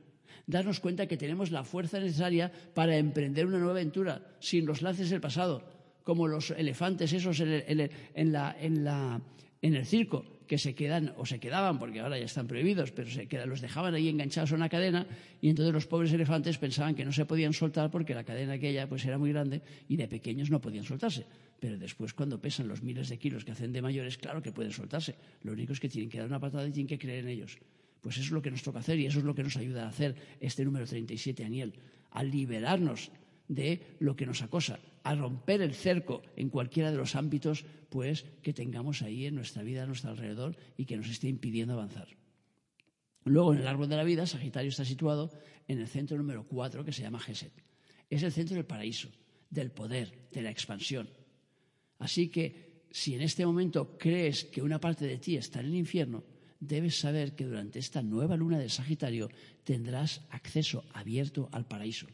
darnos 0.47 0.79
cuenta 0.79 1.05
que 1.05 1.21
tenemos 1.21 1.51
la 1.51 1.63
fuerza 1.63 1.99
necesaria 1.99 2.51
para 2.73 2.97
emprender 2.97 3.45
una 3.45 3.59
nueva 3.59 3.77
aventura 3.77 4.25
sin 4.39 4.65
los 4.65 4.81
laces 4.81 5.11
del 5.11 5.21
pasado, 5.21 5.61
como 6.03 6.27
los 6.27 6.49
elefantes 6.49 7.13
esos 7.13 7.39
en 7.39 7.49
el, 7.69 7.91
en 8.15 9.75
el 9.75 9.85
circo, 9.85 10.25
que 10.49 10.57
se 10.57 10.73
quedan 10.73 11.13
o 11.15 11.27
se 11.27 11.39
quedaban, 11.39 11.77
porque 11.77 11.99
ahora 11.99 12.17
ya 12.17 12.25
están 12.25 12.47
prohibidos, 12.47 12.91
pero 12.91 13.07
se 13.11 13.27
quedan, 13.27 13.49
los 13.49 13.61
dejaban 13.61 13.93
ahí 13.93 14.09
enganchados 14.09 14.51
a 14.51 14.55
una 14.55 14.67
cadena 14.67 15.05
y 15.39 15.49
entonces 15.49 15.71
los 15.71 15.85
pobres 15.85 16.11
elefantes 16.11 16.57
pensaban 16.57 16.95
que 16.95 17.05
no 17.05 17.11
se 17.11 17.25
podían 17.25 17.53
soltar 17.53 17.91
porque 17.91 18.15
la 18.15 18.23
cadena 18.23 18.53
aquella 18.53 18.89
pues 18.89 19.05
era 19.05 19.19
muy 19.19 19.29
grande 19.29 19.61
y 19.87 19.95
de 19.95 20.07
pequeños 20.07 20.49
no 20.49 20.59
podían 20.59 20.85
soltarse. 20.85 21.27
Pero 21.59 21.77
después 21.77 22.13
cuando 22.13 22.41
pesan 22.41 22.67
los 22.67 22.81
miles 22.81 23.09
de 23.09 23.17
kilos 23.17 23.43
que 23.43 23.51
hacen 23.51 23.73
de 23.73 23.81
mayores, 23.81 24.17
claro 24.17 24.41
que 24.41 24.51
pueden 24.51 24.71
soltarse. 24.71 25.15
Lo 25.43 25.51
único 25.51 25.73
es 25.73 25.79
que 25.79 25.89
tienen 25.89 26.09
que 26.09 26.19
dar 26.19 26.27
una 26.27 26.39
patada 26.39 26.67
y 26.67 26.71
tienen 26.71 26.87
que 26.87 26.99
creer 26.99 27.25
en 27.25 27.29
ellos. 27.29 27.57
Pues 28.01 28.15
eso 28.15 28.25
es 28.25 28.31
lo 28.31 28.41
que 28.41 28.51
nos 28.51 28.63
toca 28.63 28.79
hacer 28.79 28.97
y 28.97 29.05
eso 29.05 29.19
es 29.19 29.25
lo 29.25 29.35
que 29.35 29.43
nos 29.43 29.57
ayuda 29.57 29.85
a 29.85 29.89
hacer 29.89 30.15
este 30.39 30.63
número 30.63 30.85
37, 30.85 31.43
Aniel, 31.43 31.73
a 32.11 32.23
liberarnos 32.23 33.11
de 33.49 33.97
lo 33.99 34.15
que 34.15 34.25
nos 34.25 34.41
acosa, 34.41 34.79
a 35.03 35.15
romper 35.15 35.61
el 35.61 35.73
cerco 35.73 36.21
en 36.37 36.49
cualquiera 36.49 36.91
de 36.91 36.97
los 36.97 37.15
ámbitos 37.15 37.65
pues 37.89 38.25
que 38.41 38.53
tengamos 38.53 39.01
ahí 39.01 39.25
en 39.25 39.35
nuestra 39.35 39.63
vida, 39.63 39.83
a 39.83 39.87
nuestro 39.87 40.11
alrededor 40.11 40.55
y 40.77 40.85
que 40.85 40.95
nos 40.95 41.09
esté 41.09 41.27
impidiendo 41.27 41.73
avanzar. 41.73 42.07
Luego, 43.25 43.53
en 43.53 43.59
el 43.59 43.67
árbol 43.67 43.89
de 43.89 43.97
la 43.97 44.03
vida, 44.03 44.25
Sagitario 44.25 44.69
está 44.69 44.85
situado 44.85 45.31
en 45.67 45.79
el 45.79 45.87
centro 45.87 46.17
número 46.17 46.47
4 46.47 46.85
que 46.85 46.93
se 46.93 47.01
llama 47.01 47.19
Geset. 47.19 47.51
Es 48.09 48.23
el 48.23 48.31
centro 48.31 48.55
del 48.55 48.65
paraíso, 48.65 49.09
del 49.49 49.71
poder, 49.71 50.29
de 50.31 50.41
la 50.41 50.51
expansión. 50.51 51.09
Así 51.99 52.29
que 52.29 52.85
si 52.91 53.15
en 53.15 53.21
este 53.21 53.45
momento 53.45 53.97
crees 53.97 54.45
que 54.45 54.61
una 54.61 54.79
parte 54.79 55.05
de 55.05 55.17
ti 55.17 55.35
está 55.35 55.59
en 55.59 55.67
el 55.67 55.75
infierno, 55.75 56.23
debes 56.59 56.99
saber 56.99 57.35
que 57.35 57.45
durante 57.45 57.79
esta 57.79 58.01
nueva 58.01 58.35
luna 58.35 58.57
de 58.57 58.69
Sagitario 58.69 59.29
tendrás 59.63 60.21
acceso 60.31 60.83
abierto 60.93 61.49
al 61.51 61.65
paraíso. 61.65 62.07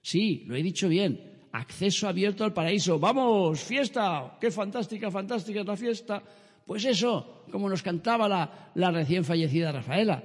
Sí, 0.00 0.44
lo 0.46 0.56
he 0.56 0.62
dicho 0.62 0.88
bien, 0.88 1.48
acceso 1.52 2.08
abierto 2.08 2.44
al 2.44 2.52
paraíso. 2.52 2.98
Vamos, 2.98 3.60
fiesta, 3.60 4.36
qué 4.40 4.50
fantástica, 4.50 5.10
fantástica 5.10 5.60
es 5.60 5.66
la 5.66 5.76
fiesta. 5.76 6.22
Pues 6.64 6.84
eso, 6.84 7.44
como 7.50 7.68
nos 7.68 7.82
cantaba 7.82 8.28
la, 8.74 8.90
recién 8.90 9.24
fallecida 9.24 9.72
Rafaela, 9.72 10.22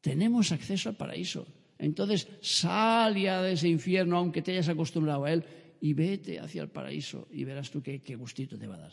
tenemos 0.00 0.52
acceso 0.52 0.88
al 0.88 0.96
paraíso. 0.96 1.46
Entonces, 1.78 2.28
sal 2.40 3.16
ya 3.16 3.42
de 3.42 3.52
ese 3.52 3.68
infierno, 3.68 4.16
aunque 4.16 4.42
te 4.42 4.52
hayas 4.52 4.68
acostumbrado 4.68 5.24
a 5.24 5.32
él, 5.32 5.44
y 5.84 5.92
vete 5.92 6.40
hacia 6.40 6.62
el 6.62 6.70
paraíso 6.70 7.28
y 7.30 7.44
verás 7.44 7.70
tú 7.70 7.82
qué, 7.82 8.00
gustito 8.16 8.56
te 8.56 8.66
va 8.66 8.76
a 8.76 8.88
dar. 8.88 8.92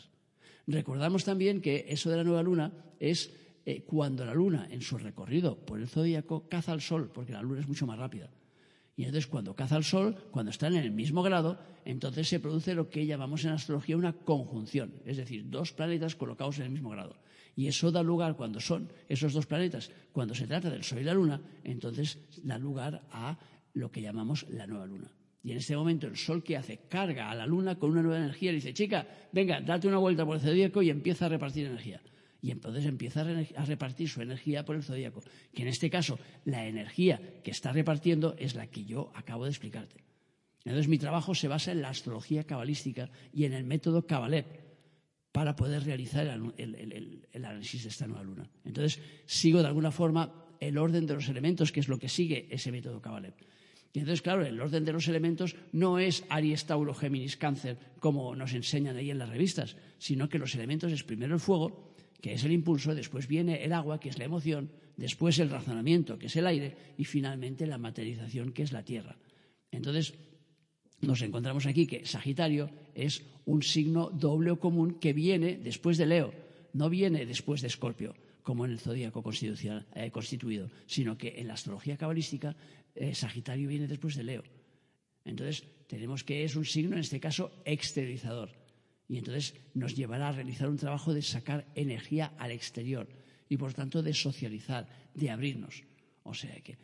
Recordamos 0.66 1.24
también 1.24 1.62
que 1.62 1.86
eso 1.88 2.10
de 2.10 2.18
la 2.18 2.22
nueva 2.22 2.42
luna 2.42 2.70
es 3.00 3.32
eh, 3.64 3.82
cuando 3.86 4.26
la 4.26 4.34
luna, 4.34 4.68
en 4.70 4.82
su 4.82 4.98
recorrido 4.98 5.56
por 5.56 5.80
el 5.80 5.88
zodíaco, 5.88 6.46
caza 6.50 6.72
al 6.72 6.82
sol, 6.82 7.10
porque 7.10 7.32
la 7.32 7.40
luna 7.40 7.60
es 7.60 7.66
mucho 7.66 7.86
más 7.86 7.98
rápida. 7.98 8.28
Y 8.94 9.04
entonces 9.04 9.26
cuando 9.26 9.56
caza 9.56 9.76
al 9.76 9.84
sol, 9.84 10.14
cuando 10.30 10.50
están 10.50 10.74
en 10.74 10.84
el 10.84 10.90
mismo 10.90 11.22
grado, 11.22 11.58
entonces 11.86 12.28
se 12.28 12.40
produce 12.40 12.74
lo 12.74 12.90
que 12.90 13.06
llamamos 13.06 13.42
en 13.46 13.52
astrología 13.52 13.96
una 13.96 14.12
conjunción, 14.12 14.92
es 15.06 15.16
decir, 15.16 15.48
dos 15.48 15.72
planetas 15.72 16.14
colocados 16.14 16.58
en 16.58 16.64
el 16.64 16.70
mismo 16.72 16.90
grado. 16.90 17.16
Y 17.56 17.68
eso 17.68 17.90
da 17.90 18.02
lugar, 18.02 18.36
cuando 18.36 18.60
son 18.60 18.92
esos 19.08 19.32
dos 19.32 19.46
planetas, 19.46 19.90
cuando 20.12 20.34
se 20.34 20.46
trata 20.46 20.68
del 20.68 20.84
Sol 20.84 20.98
y 20.98 21.04
la 21.04 21.14
Luna, 21.14 21.40
entonces 21.64 22.18
da 22.42 22.58
lugar 22.58 23.02
a 23.10 23.38
lo 23.72 23.90
que 23.90 24.02
llamamos 24.02 24.44
la 24.50 24.66
nueva 24.66 24.84
Luna. 24.84 25.10
Y 25.44 25.50
en 25.50 25.58
este 25.58 25.76
momento 25.76 26.06
el 26.06 26.16
Sol 26.16 26.42
que 26.42 26.56
hace 26.56 26.78
carga 26.88 27.30
a 27.30 27.34
la 27.34 27.46
Luna 27.46 27.78
con 27.78 27.90
una 27.90 28.02
nueva 28.02 28.18
energía 28.18 28.52
y 28.52 28.56
dice, 28.56 28.72
chica, 28.72 29.06
venga, 29.32 29.60
date 29.60 29.88
una 29.88 29.98
vuelta 29.98 30.24
por 30.24 30.36
el 30.36 30.42
zodíaco 30.42 30.82
y 30.82 30.90
empieza 30.90 31.26
a 31.26 31.28
repartir 31.28 31.66
energía. 31.66 32.00
Y 32.40 32.50
entonces 32.50 32.86
empieza 32.86 33.20
a 33.20 33.64
repartir 33.64 34.08
su 34.08 34.20
energía 34.20 34.64
por 34.64 34.74
el 34.74 34.82
zodíaco, 34.82 35.22
que 35.54 35.62
en 35.62 35.68
este 35.68 35.90
caso 35.90 36.18
la 36.44 36.66
energía 36.66 37.40
que 37.42 37.52
está 37.52 37.72
repartiendo 37.72 38.34
es 38.36 38.56
la 38.56 38.66
que 38.66 38.84
yo 38.84 39.12
acabo 39.14 39.44
de 39.44 39.50
explicarte. 39.50 40.02
Entonces 40.64 40.88
mi 40.88 40.98
trabajo 40.98 41.34
se 41.34 41.48
basa 41.48 41.72
en 41.72 41.82
la 41.82 41.88
astrología 41.88 42.44
cabalística 42.44 43.10
y 43.32 43.44
en 43.44 43.52
el 43.52 43.64
método 43.64 44.06
Kabbalah 44.06 44.44
para 45.32 45.56
poder 45.56 45.84
realizar 45.84 46.26
el, 46.26 47.26
análisis 47.34 47.84
de 47.84 47.88
esta 47.88 48.06
nueva 48.06 48.22
luna. 48.22 48.48
Entonces 48.64 49.00
sigo 49.24 49.60
de 49.60 49.68
alguna 49.68 49.90
forma 49.90 50.46
el 50.60 50.78
orden 50.78 51.06
de 51.06 51.14
los 51.14 51.28
elementos, 51.28 51.72
que 51.72 51.80
es 51.80 51.88
lo 51.88 51.98
que 51.98 52.08
sigue 52.08 52.48
ese 52.50 52.70
método 52.70 53.00
Kabbalah. 53.00 53.34
Y 53.92 53.98
entonces, 53.98 54.22
claro, 54.22 54.44
el 54.44 54.58
orden 54.60 54.84
de 54.84 54.92
los 54.92 55.06
elementos 55.08 55.54
no 55.72 55.98
es 55.98 56.24
Aries, 56.30 56.64
Tauro, 56.64 56.94
Géminis, 56.94 57.36
Cáncer, 57.36 57.76
como 58.00 58.34
nos 58.34 58.54
enseñan 58.54 58.96
ahí 58.96 59.10
en 59.10 59.18
las 59.18 59.28
revistas, 59.28 59.76
sino 59.98 60.28
que 60.28 60.38
los 60.38 60.54
elementos 60.54 60.90
es 60.92 61.04
primero 61.04 61.34
el 61.34 61.40
fuego, 61.40 61.94
que 62.20 62.32
es 62.32 62.44
el 62.44 62.52
impulso, 62.52 62.94
después 62.94 63.28
viene 63.28 63.64
el 63.64 63.72
agua, 63.72 64.00
que 64.00 64.08
es 64.08 64.18
la 64.18 64.24
emoción, 64.24 64.70
después 64.96 65.38
el 65.40 65.50
razonamiento, 65.50 66.18
que 66.18 66.26
es 66.26 66.36
el 66.36 66.46
aire, 66.46 66.74
y 66.96 67.04
finalmente 67.04 67.66
la 67.66 67.76
materialización, 67.76 68.52
que 68.52 68.62
es 68.62 68.72
la 68.72 68.84
tierra. 68.84 69.18
Entonces, 69.70 70.14
nos 71.02 71.20
encontramos 71.20 71.66
aquí 71.66 71.86
que 71.86 72.06
Sagitario 72.06 72.70
es 72.94 73.22
un 73.44 73.62
signo 73.62 74.08
doble 74.08 74.52
o 74.52 74.60
común 74.60 75.00
que 75.00 75.12
viene 75.12 75.58
después 75.58 75.98
de 75.98 76.06
Leo, 76.06 76.32
no 76.72 76.88
viene 76.88 77.26
después 77.26 77.60
de 77.60 77.66
Escorpio 77.66 78.14
como 78.42 78.64
en 78.64 78.72
el 78.72 78.80
zodíaco 78.80 79.22
eh, 79.94 80.10
constituido, 80.10 80.70
sino 80.86 81.16
que 81.16 81.34
en 81.38 81.48
la 81.48 81.54
astrología 81.54 81.96
cabalística 81.96 82.56
eh, 82.94 83.14
Sagitario 83.14 83.68
viene 83.68 83.86
después 83.86 84.16
de 84.16 84.24
Leo. 84.24 84.42
Entonces, 85.24 85.64
tenemos 85.86 86.24
que 86.24 86.44
es 86.44 86.56
un 86.56 86.64
signo, 86.64 86.94
en 86.94 87.00
este 87.00 87.20
caso, 87.20 87.52
exteriorizador. 87.64 88.50
Y 89.08 89.18
entonces 89.18 89.54
nos 89.74 89.94
llevará 89.94 90.28
a 90.28 90.32
realizar 90.32 90.68
un 90.68 90.76
trabajo 90.76 91.12
de 91.12 91.22
sacar 91.22 91.66
energía 91.74 92.32
al 92.38 92.50
exterior 92.50 93.08
y, 93.48 93.56
por 93.56 93.74
tanto, 93.74 94.02
de 94.02 94.14
socializar, 94.14 94.88
de 95.14 95.30
abrirnos. 95.30 95.82
O 96.22 96.34
sea 96.34 96.54
que. 96.60 96.78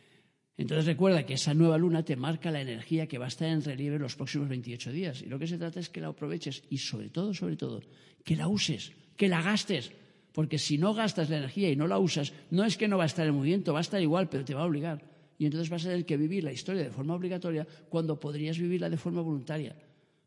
Entonces 0.57 0.85
recuerda 0.85 1.25
que 1.25 1.35
esa 1.35 1.53
nueva 1.53 1.77
luna 1.77 2.03
te 2.03 2.17
marca 2.17 2.51
la 2.51 2.61
energía 2.61 3.07
que 3.07 3.17
va 3.17 3.25
a 3.25 3.29
estar 3.29 3.47
en 3.47 3.63
relieve 3.63 3.97
los 3.97 4.15
próximos 4.15 4.49
28 4.49 4.91
días. 4.91 5.21
Y 5.21 5.27
lo 5.27 5.39
que 5.39 5.47
se 5.47 5.57
trata 5.57 5.79
es 5.79 5.89
que 5.89 6.01
la 6.01 6.09
aproveches 6.09 6.63
y, 6.69 6.77
sobre 6.77 7.09
todo, 7.09 7.33
sobre 7.33 7.55
todo, 7.55 7.81
que 8.25 8.35
la 8.35 8.47
uses, 8.47 8.91
que 9.15 9.29
la 9.29 9.41
gastes. 9.41 9.91
Porque 10.39 10.57
si 10.57 10.77
no 10.77 10.93
gastas 10.93 11.29
la 11.29 11.39
energía 11.39 11.69
y 11.69 11.75
no 11.75 11.85
la 11.85 11.99
usas, 11.99 12.31
no 12.49 12.63
es 12.63 12.77
que 12.77 12.87
no 12.87 12.97
va 12.97 13.03
a 13.03 13.07
estar 13.07 13.27
en 13.27 13.35
movimiento, 13.35 13.73
va 13.73 13.79
a 13.79 13.81
estar 13.81 14.01
igual, 14.01 14.29
pero 14.29 14.45
te 14.45 14.53
va 14.53 14.61
a 14.61 14.67
obligar. 14.67 15.03
Y 15.37 15.43
entonces 15.43 15.69
vas 15.69 15.83
a 15.83 15.89
tener 15.89 16.05
que 16.05 16.15
vivir 16.15 16.45
la 16.45 16.53
historia 16.53 16.81
de 16.81 16.91
forma 16.91 17.13
obligatoria 17.13 17.67
cuando 17.89 18.17
podrías 18.17 18.57
vivirla 18.57 18.89
de 18.89 18.95
forma 18.95 19.21
voluntaria. 19.21 19.75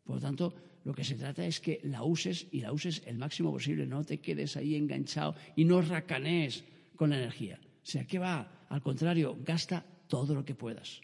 Por 0.05 0.17
lo 0.17 0.21
tanto, 0.21 0.55
lo 0.85 0.93
que 0.93 1.03
se 1.03 1.15
trata 1.15 1.47
es 1.47 1.61
que 1.61 1.81
la 1.85 2.03
uses 2.05 2.47
y 2.51 2.61
la 2.61 2.75
uses 2.75 3.01
el 3.07 3.17
máximo 3.17 3.53
posible. 3.53 3.87
No 3.87 4.05
te 4.05 4.21
quedes 4.21 4.55
ahí 4.59 4.75
enganchado 4.75 5.35
y 5.57 5.65
no 5.65 5.81
racanees 5.81 6.63
con 6.95 7.09
la 7.09 7.17
energía. 7.17 7.59
O 7.63 7.87
sea, 7.87 8.07
¿qué 8.07 8.19
va? 8.19 8.67
Al 8.69 8.83
contrario, 8.83 9.39
gasta 9.43 9.83
todo 10.09 10.35
lo 10.35 10.45
que 10.45 10.55
puedas. 10.55 11.01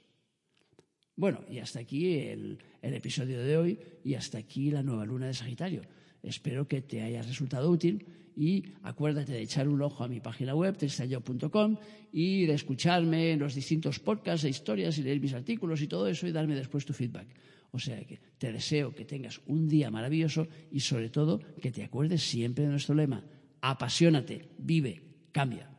Bueno, 1.16 1.46
y 1.48 1.60
hasta 1.60 1.80
aquí 1.80 2.18
el, 2.18 2.58
el 2.82 2.92
episodio 2.92 3.42
de 3.42 3.56
hoy 3.56 3.78
y 4.04 4.16
hasta 4.16 4.36
aquí 4.36 4.70
la 4.70 4.82
nueva 4.82 5.06
luna 5.06 5.28
de 5.28 5.32
Sagitario. 5.32 5.80
Espero 6.22 6.68
que 6.68 6.82
te 6.82 7.00
haya 7.00 7.22
resultado 7.22 7.70
útil 7.70 8.04
y 8.38 8.62
acuérdate 8.84 9.32
de 9.32 9.42
echar 9.42 9.68
un 9.68 9.82
ojo 9.82 10.04
a 10.04 10.08
mi 10.08 10.20
página 10.20 10.54
web, 10.54 10.76
tristayo.com, 10.76 11.76
y 12.12 12.46
de 12.46 12.54
escucharme 12.54 13.32
en 13.32 13.40
los 13.40 13.56
distintos 13.56 13.98
podcasts 13.98 14.44
e 14.44 14.48
historias 14.48 14.96
y 14.96 15.02
leer 15.02 15.20
mis 15.20 15.34
artículos 15.34 15.82
y 15.82 15.88
todo 15.88 16.06
eso 16.06 16.24
y 16.28 16.32
darme 16.32 16.54
después 16.54 16.86
tu 16.86 16.92
feedback. 16.92 17.26
O 17.72 17.80
sea 17.80 17.98
que 18.04 18.20
te 18.38 18.52
deseo 18.52 18.94
que 18.94 19.04
tengas 19.04 19.40
un 19.46 19.68
día 19.68 19.90
maravilloso 19.90 20.46
y 20.70 20.78
sobre 20.78 21.10
todo 21.10 21.40
que 21.60 21.72
te 21.72 21.82
acuerdes 21.82 22.22
siempre 22.22 22.64
de 22.64 22.70
nuestro 22.70 22.94
lema, 22.94 23.24
apasionate, 23.60 24.48
vive, 24.56 25.02
cambia. 25.32 25.77